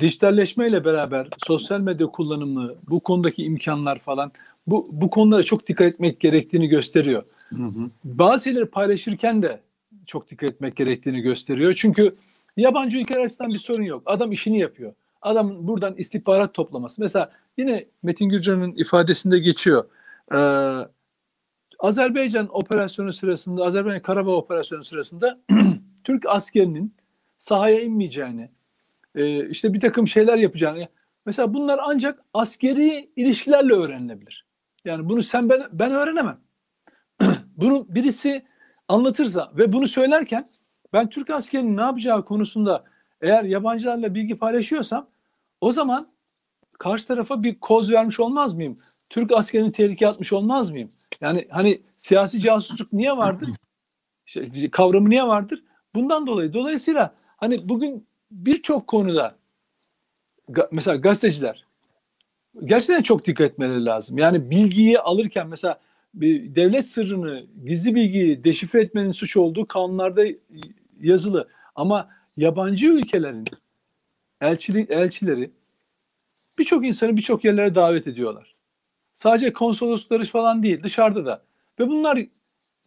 [0.00, 4.32] dijitalleşmeyle beraber sosyal medya kullanımı, bu konudaki imkanlar falan
[4.66, 7.24] bu bu konulara çok dikkat etmek gerektiğini gösteriyor.
[8.04, 9.60] bazı şeyleri paylaşırken de
[10.06, 11.74] çok dikkat etmek gerektiğini gösteriyor.
[11.74, 12.16] Çünkü
[12.56, 14.02] yabancı ülkeler açısından bir sorun yok.
[14.06, 14.92] Adam işini yapıyor.
[15.22, 17.02] Adamın buradan istihbarat toplaması.
[17.02, 19.84] Mesela yine Metin Gürcan'ın ifadesinde geçiyor.
[20.34, 20.86] Ee,
[21.78, 25.40] Azerbaycan operasyonu sırasında, Azerbaycan Karabağ operasyonu sırasında
[26.04, 26.94] Türk askerinin
[27.38, 28.50] sahaya inmeyeceğini,
[29.14, 30.86] e, işte bir takım şeyler yapacağını.
[31.26, 34.46] Mesela bunlar ancak askeri ilişkilerle öğrenilebilir.
[34.84, 36.38] Yani bunu sen ben ben öğrenemem
[37.56, 38.42] bunu birisi
[38.88, 40.46] anlatırsa ve bunu söylerken
[40.92, 42.84] ben Türk askerinin ne yapacağı konusunda
[43.20, 45.06] eğer yabancılarla bilgi paylaşıyorsam
[45.60, 46.08] o zaman
[46.78, 48.78] karşı tarafa bir koz vermiş olmaz mıyım?
[49.10, 50.90] Türk askerini tehlikeye atmış olmaz mıyım?
[51.20, 53.48] Yani hani siyasi casusluk niye vardır?
[54.26, 55.64] İşte kavramı niye vardır?
[55.94, 56.52] Bundan dolayı.
[56.52, 59.36] Dolayısıyla hani bugün birçok konuda
[60.72, 61.64] mesela gazeteciler
[62.64, 64.18] gerçekten çok dikkat etmeleri lazım.
[64.18, 65.80] Yani bilgiyi alırken mesela
[66.14, 70.24] bir devlet sırrını, gizli bilgiyi deşifre etmenin suç olduğu kanunlarda
[71.00, 71.48] yazılı.
[71.74, 73.44] Ama yabancı ülkelerin
[74.40, 75.50] elçilik elçileri
[76.58, 78.54] birçok insanı birçok yerlere davet ediyorlar.
[79.14, 81.42] Sadece konsoloslukları falan değil, dışarıda da.
[81.78, 82.18] Ve bunlar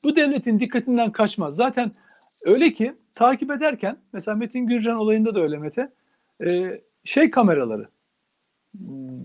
[0.03, 1.55] bu devletin dikkatinden kaçmaz.
[1.55, 1.91] Zaten
[2.45, 5.91] öyle ki takip ederken mesela Metin Gürcan olayında da öyle Mete
[6.51, 7.87] e, şey kameraları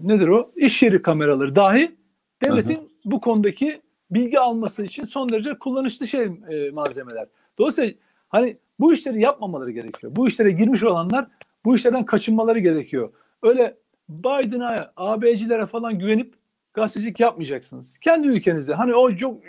[0.03, 0.53] nedir o?
[0.57, 1.97] İş yeri kameraları dahi
[2.43, 3.81] devletin bu konudaki
[4.11, 7.27] bilgi alması için son derece kullanışlı şey e, malzemeler.
[7.59, 7.93] Dolayısıyla
[8.29, 10.17] hani bu işleri yapmamaları gerekiyor.
[10.17, 11.27] Bu işlere girmiş olanlar
[11.65, 13.13] bu işlerden kaçınmaları gerekiyor.
[13.43, 13.77] Öyle
[14.09, 16.35] Biden'a, AB'cilere falan güvenip
[16.75, 17.99] gazetecilik yapmayacaksınız.
[17.99, 19.43] Kendi ülkenizde hani o çok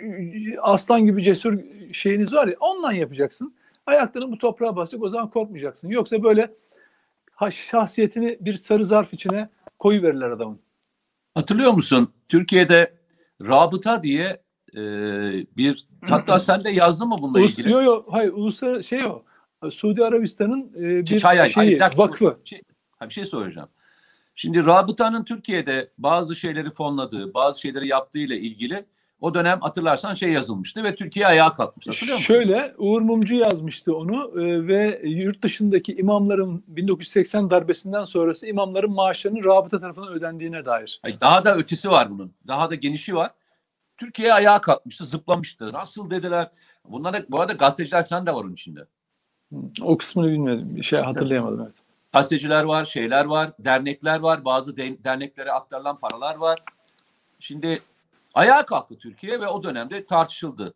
[0.62, 1.58] aslan gibi cesur
[1.92, 3.54] şeyiniz var ya ondan yapacaksın.
[3.86, 5.88] Ayaklarını bu toprağa basacak o zaman korkmayacaksın.
[5.88, 6.54] Yoksa böyle
[7.50, 10.58] şahsiyetini bir sarı zarf içine koyu verirler adamın.
[11.34, 12.12] Hatırlıyor musun?
[12.28, 12.92] Türkiye'de
[13.46, 14.40] rabıta diye
[14.76, 14.82] e,
[15.56, 17.72] bir hatta sen de yazdın mı bununla Ulus, ilgili?
[17.72, 19.22] yo yo hayır uluslararası şey o.
[19.70, 22.02] Suudi Arabistan'ın e, bir Hayır, şeyi hayır, bir dakika.
[22.02, 22.38] vakfı.
[22.44, 22.62] Bir şey,
[23.02, 23.68] bir şey soracağım.
[24.34, 28.86] Şimdi rabıtanın Türkiye'de bazı şeyleri fonladığı, bazı şeyleri yaptığı ile ilgili
[29.20, 31.90] o dönem hatırlarsan şey yazılmıştı ve Türkiye ayağa kalkmıştı.
[31.90, 32.34] Hatırlıyor musun?
[32.34, 39.44] Şöyle Uğur Mumcu yazmıştı onu e, ve yurt dışındaki imamların 1980 darbesinden sonrası imamların maaşlarının
[39.44, 41.00] rabıta tarafından ödendiğine dair.
[41.02, 42.32] Hayır, daha da ötesi var bunun.
[42.48, 43.30] Daha da genişi var.
[44.00, 45.72] Türkiye ayağa kalkmıştı, zıplamıştı.
[45.72, 46.50] Nasıl dediler?
[46.84, 48.86] Bunlar bu arada gazeteciler falan da var onun içinde.
[49.82, 50.76] O kısmını bilmedim.
[50.76, 51.74] Bir şey hatırlayamadım evet.
[52.12, 54.44] Gazeteciler var, şeyler var, dernekler var.
[54.44, 56.62] Bazı de- derneklere aktarılan paralar var.
[57.40, 57.82] Şimdi
[58.34, 60.74] ayağa kalktı Türkiye ve o dönemde tartışıldı.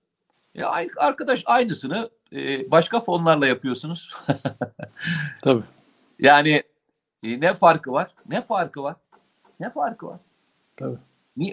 [0.55, 4.11] Ya arkadaş aynısını e, başka fonlarla yapıyorsunuz.
[5.43, 5.63] Tabii.
[6.19, 6.63] yani
[7.23, 8.15] e, ne farkı var?
[8.29, 8.97] Ne farkı var?
[9.61, 10.19] Ne farkı var?
[10.77, 10.99] Tabii.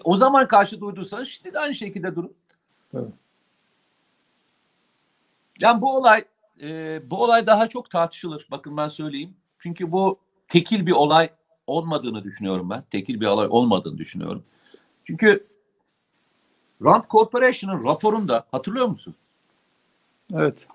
[0.03, 2.33] O zaman karşı duyduysanız şimdi de aynı şekilde durun.
[2.91, 3.11] Tabii.
[5.59, 6.25] Yani bu olay
[6.61, 8.47] e, bu olay daha çok tartışılır.
[8.51, 9.33] Bakın ben söyleyeyim.
[9.59, 11.29] Çünkü bu tekil bir olay
[11.67, 12.83] olmadığını düşünüyorum ben.
[12.91, 14.43] Tekil bir olay olmadığını düşünüyorum.
[15.03, 15.47] Çünkü
[16.83, 19.15] Rand Corporation'ın raporunda hatırlıyor musun?
[20.33, 20.67] Evet.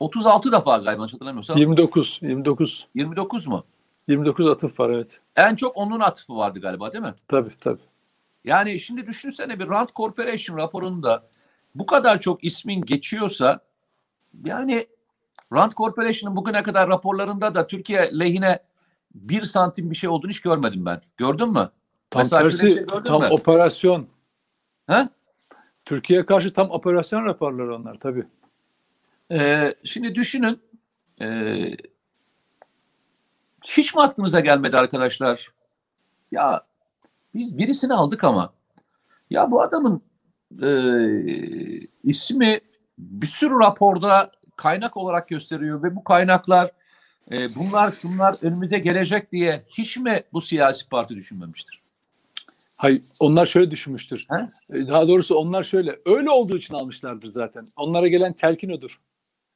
[0.00, 1.58] 36 defa galiba hatırlamıyorsam.
[1.58, 2.18] 29.
[2.22, 2.88] 29.
[2.94, 3.64] 29 mu?
[4.10, 5.20] 29 atıf var evet.
[5.36, 7.14] En çok onun atıfı vardı galiba değil mi?
[7.28, 7.80] Tabii tabii.
[8.44, 11.28] Yani şimdi düşünsene bir Rand Corporation raporunda
[11.74, 13.60] bu kadar çok ismin geçiyorsa
[14.44, 14.86] yani
[15.52, 18.58] Rand Corporation'ın bugüne kadar raporlarında da Türkiye lehine
[19.14, 21.00] bir santim bir şey olduğunu hiç görmedim ben.
[21.16, 21.68] Gördün mü?
[22.10, 23.28] Tam Mesela tersi şey tam mü?
[23.30, 24.08] operasyon.
[24.86, 25.08] He?
[25.84, 28.26] Türkiye'ye karşı tam operasyon raporları onlar tabii.
[29.32, 30.60] Ee, şimdi düşünün
[31.20, 31.76] ee,
[33.64, 35.48] hiç mi aklınıza gelmedi arkadaşlar?
[36.32, 36.64] Ya
[37.34, 38.52] biz birisini aldık ama
[39.30, 40.02] ya bu adamın
[40.62, 42.60] ee, ismi
[42.98, 46.70] bir sürü raporda kaynak olarak gösteriyor ve bu kaynaklar
[47.32, 51.80] ee, bunlar şunlar önümüze gelecek diye hiç mi bu siyasi parti düşünmemiştir?
[52.76, 54.26] Hayır, onlar şöyle düşünmüştür.
[54.30, 54.48] He?
[54.78, 55.98] E, Daha doğrusu onlar şöyle.
[56.06, 57.66] Öyle olduğu için almışlardır zaten.
[57.76, 59.00] Onlara gelen telkin odur.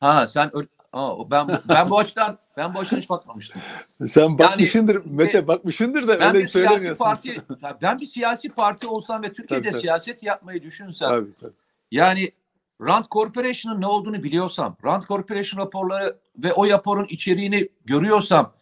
[0.00, 3.62] Ha sen öyle, Aa, ben ben bu açıdan ben bu açıdan hiç bakmamıştım.
[4.06, 7.04] Sen bakmışındır Mete e, bakmışındır da Ben öyle bir siyasi söylemiyorsun.
[7.04, 7.36] parti
[7.82, 9.80] ben bir siyasi parti olsam ve Türkiye'de Tabii, tabii.
[9.80, 11.52] siyaset yapmayı düşünsem Tabii, tabii.
[11.90, 12.32] yani
[12.80, 18.52] Rand Corporation'ın ne olduğunu biliyorsam, Rand Corporation raporları ve o raporun içeriğini görüyorsam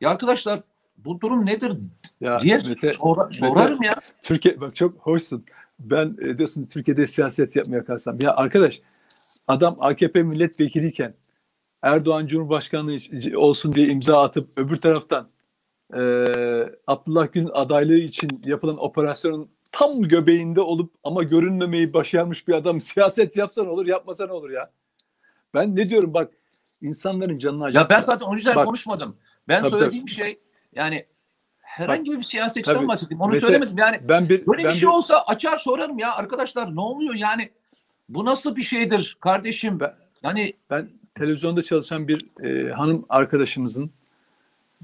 [0.00, 0.62] ya arkadaşlar
[0.96, 1.72] bu durum nedir
[2.20, 3.94] Ya diye Mete, Mete- sorarım ya.
[4.22, 5.44] Türkiye bak çok hoşsun.
[5.80, 8.20] Ben e, diyorsun Türkiye'de siyaset yapmaya kalksam.
[8.20, 8.80] Ya arkadaş
[9.48, 11.14] adam AKP milletvekiliyken
[11.86, 12.98] Erdoğan Cumhurbaşkanı
[13.36, 15.28] olsun diye imza atıp öbür taraftan
[15.94, 16.00] e,
[16.86, 23.36] Abdullah Gül'ün adaylığı için yapılan operasyonun tam göbeğinde olup ama görünmemeyi başarmış bir adam siyaset
[23.36, 24.62] yapsa ne olur yapmasa ne olur ya.
[25.54, 26.32] Ben ne diyorum bak
[26.82, 27.80] insanların canını acıtma.
[27.80, 29.16] Ya ben zaten o yüzden Bak- konuşmadım.
[29.48, 30.38] Ben Tabii, söylediğim şey
[30.72, 31.04] yani
[31.58, 32.88] herhangi bir siyasetçiden Tabii.
[32.88, 33.20] bahsettim.
[33.20, 33.78] Onu Mete, söylemedim.
[33.78, 37.50] Yani ben bir böyle ben bir şey olsa açar sorarım ya arkadaşlar ne oluyor yani
[38.08, 39.80] bu nasıl bir şeydir kardeşim?
[39.80, 43.90] Ben- Yani Ben televizyonda çalışan bir e, hanım arkadaşımızın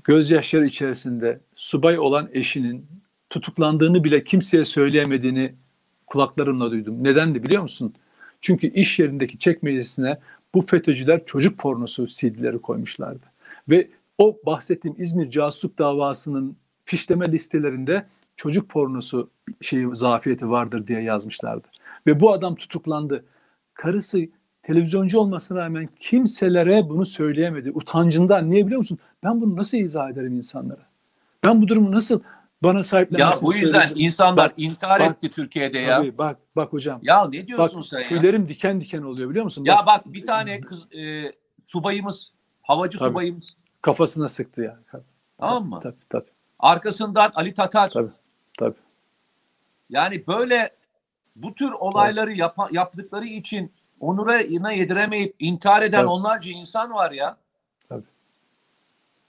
[0.04, 2.86] gözyaşları içerisinde subay olan eşinin
[3.30, 5.54] tutuklandığını bile kimseye söyleyemediğini
[6.06, 7.04] kulaklarımla duydum.
[7.04, 7.94] Nedendi biliyor musun?
[8.40, 10.18] Çünkü iş yerindeki çekmecesine
[10.54, 13.26] bu FETÖ'cüler çocuk pornosu CD'leri koymuşlardı.
[13.68, 18.06] Ve o bahsettiğim İzmir casusluk davasının fişleme listelerinde
[18.36, 19.30] çocuk pornosu
[19.60, 21.68] şeyi zafiyeti vardır diye yazmışlardı.
[22.06, 23.24] Ve bu adam tutuklandı.
[23.74, 24.28] Karısı
[24.62, 27.70] televizyoncu olmasına rağmen kimselere bunu söyleyemedi.
[27.74, 28.50] Utancından.
[28.50, 28.98] Niye biliyor musun?
[29.24, 30.86] Ben bunu nasıl izah ederim insanlara?
[31.44, 32.20] Ben bu durumu nasıl
[32.62, 33.96] bana Ya sahiplenmesini bu yüzden söylerim?
[34.04, 35.96] insanlar Bak, intihar bak, etti Türkiye'de ya.
[35.98, 37.00] Tabii, bak bak hocam.
[37.02, 38.04] Ya ne Bak diyorsun sen ya?
[38.08, 39.64] tüylerim diken diken oluyor biliyor musun?
[39.64, 41.32] Ya bak bir tane kız e,
[41.62, 42.32] subayımız,
[42.62, 43.08] havacı Tabii.
[43.08, 45.02] subayımız kafasına sıktı yani.
[45.38, 45.80] tamam mı?
[45.82, 47.90] Tabii tabii Arkasından Ali Tatar.
[47.90, 48.10] tabii.
[48.58, 48.74] tabii.
[49.90, 50.70] Yani böyle
[51.36, 56.10] bu tür olayları yapa- yaptıkları için onuruna yediremeyip intihar eden Tabii.
[56.10, 57.36] onlarca insan var ya.
[57.88, 58.04] Tabii.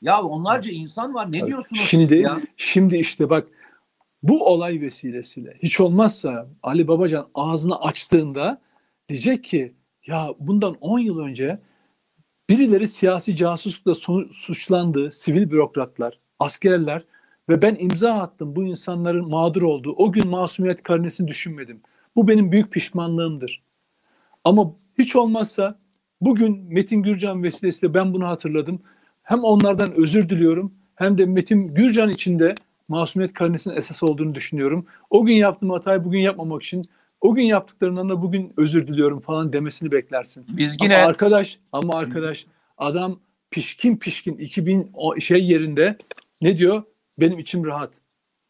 [0.02, 1.32] Ya onlarca insan var.
[1.32, 1.50] Ne Tabii.
[1.50, 2.42] diyorsunuz Şimdi ya?
[2.58, 3.48] şimdi işte bak
[4.24, 8.62] bu olay vesilesiyle hiç olmazsa Ali Babacan ağzını açtığında
[9.10, 9.74] diyecek ki
[10.08, 11.60] ya bundan 10 yıl önce
[12.50, 13.96] birileri siyasi casuslukla
[14.32, 17.04] suçlandı, sivil bürokratlar, askerler
[17.50, 19.94] ve ben imza attım bu insanların mağdur olduğu.
[19.94, 21.82] O gün masumiyet karnesini düşünmedim.
[22.16, 23.64] Bu benim büyük pişmanlığımdır.
[24.44, 25.80] Ama hiç olmazsa
[26.22, 28.82] bugün Metin Gürcan vesilesiyle ben bunu hatırladım.
[29.24, 32.56] Hem onlardan özür diliyorum hem de Metin Gürcan için de
[32.88, 34.86] masumiyet karnesinin esas olduğunu düşünüyorum.
[35.10, 36.82] O gün yaptığım hatayı bugün yapmamak için
[37.22, 40.46] o gün yaptıklarından da bugün özür diliyorum falan demesini beklersin.
[40.58, 42.46] Biz Ama yine arkadaş ama arkadaş
[42.78, 43.20] adam
[43.52, 45.98] pişkin pişkin 2000 o şey yerinde
[46.42, 46.84] ne diyor?
[47.20, 47.92] Benim içim rahat.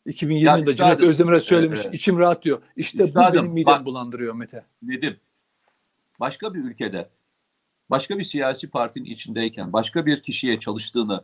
[0.05, 1.77] 2020 Ya yılında üstadım, Cüneyt Özdemir'e söylemiş.
[1.79, 1.95] evet, evet.
[1.95, 2.61] içim rahat diyor.
[2.75, 4.63] İşte Üstadım, bu benim midemi bak- bulandırıyor Mete.
[4.81, 5.15] Nedim
[6.19, 7.09] başka bir ülkede
[7.89, 11.23] başka bir siyasi partinin içindeyken başka bir kişiye çalıştığını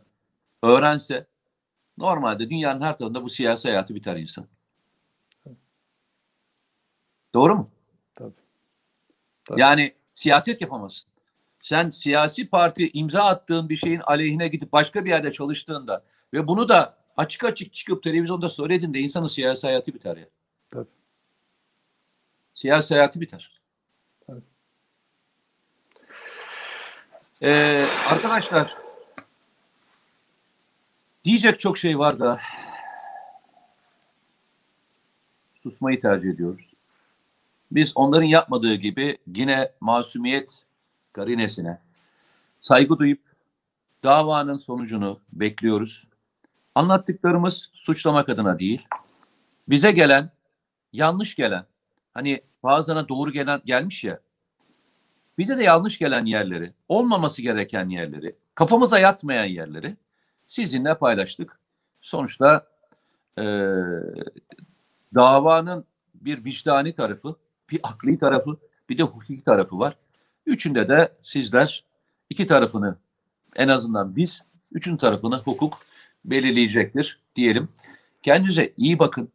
[0.62, 1.26] öğrense
[1.98, 4.46] normalde dünyanın her tarafında bu siyasi hayatı biter insan.
[7.34, 7.70] Doğru mu?
[8.14, 8.32] Tabii.
[9.44, 9.60] Tabii.
[9.60, 11.10] Yani siyaset yapamazsın.
[11.62, 16.68] Sen siyasi parti imza attığın bir şeyin aleyhine gidip başka bir yerde çalıştığında ve bunu
[16.68, 20.26] da açık açık çıkıp televizyonda söylediğinde insanın siyasi hayatı biter ya.
[20.70, 20.88] Tabii.
[22.54, 23.60] Siyasi hayatı biter.
[24.26, 24.42] Tabii.
[27.42, 28.76] Ee, arkadaşlar
[31.24, 32.40] diyecek çok şey var da
[35.62, 36.66] susmayı tercih ediyoruz.
[37.70, 40.64] Biz onların yapmadığı gibi yine masumiyet
[41.12, 41.78] karinesine
[42.60, 43.20] saygı duyup
[44.04, 46.04] davanın sonucunu bekliyoruz.
[46.74, 48.86] Anlattıklarımız suçlamak adına değil,
[49.68, 50.30] bize gelen,
[50.92, 51.66] yanlış gelen,
[52.14, 54.20] hani bazılarına doğru gelen gelmiş ya,
[55.40, 59.96] bize de yanlış gelen yerleri, olmaması gereken yerleri, kafamıza yatmayan yerleri
[60.46, 61.58] sizinle paylaştık.
[62.00, 62.66] Sonuçta
[63.38, 63.44] eee,
[65.14, 65.84] davanın
[66.14, 67.36] bir vicdani tarafı,
[67.70, 68.56] bir akli tarafı,
[68.88, 69.96] bir de hukuki tarafı var.
[70.46, 71.84] Üçünde de sizler
[72.30, 72.96] iki tarafını
[73.56, 75.78] en azından biz, üçün tarafını hukuk
[76.24, 77.68] belirleyecektir diyelim.
[78.22, 79.28] Kendinize iyi bakın.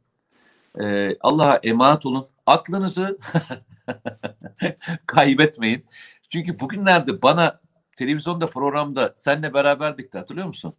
[0.82, 2.28] Ee, Allah'a emanet olun.
[2.46, 3.18] Aklınızı
[5.06, 5.86] kaybetmeyin.
[6.30, 7.60] Çünkü bugünlerde bana
[7.96, 10.74] televizyonda programda seninle beraberdik de hatırlıyor musun?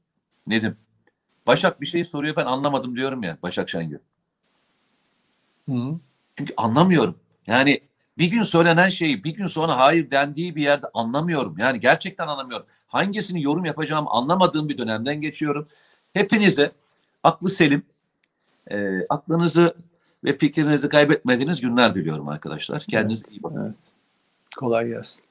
[0.46, 0.76] Nedim.
[1.46, 3.98] Başak bir şey soruyor ben anlamadım diyorum ya Başak Şengül.
[5.68, 5.98] Hı.
[6.36, 7.18] Çünkü anlamıyorum.
[7.46, 7.80] Yani
[8.18, 11.58] bir gün söylenen şeyi bir gün sonra hayır dendiği bir yerde anlamıyorum.
[11.58, 12.66] Yani gerçekten anlamıyorum.
[12.86, 15.68] Hangisini yorum yapacağımı anlamadığım bir dönemden geçiyorum.
[16.12, 16.72] Hepinize
[17.22, 17.82] aklı selim,
[18.70, 19.76] e, aklınızı
[20.26, 22.84] ve fikrinizi kaybetmediğiniz günler diliyorum arkadaşlar.
[22.90, 23.74] Kendinize iyi bakın.
[24.56, 25.25] Kolay gelsin.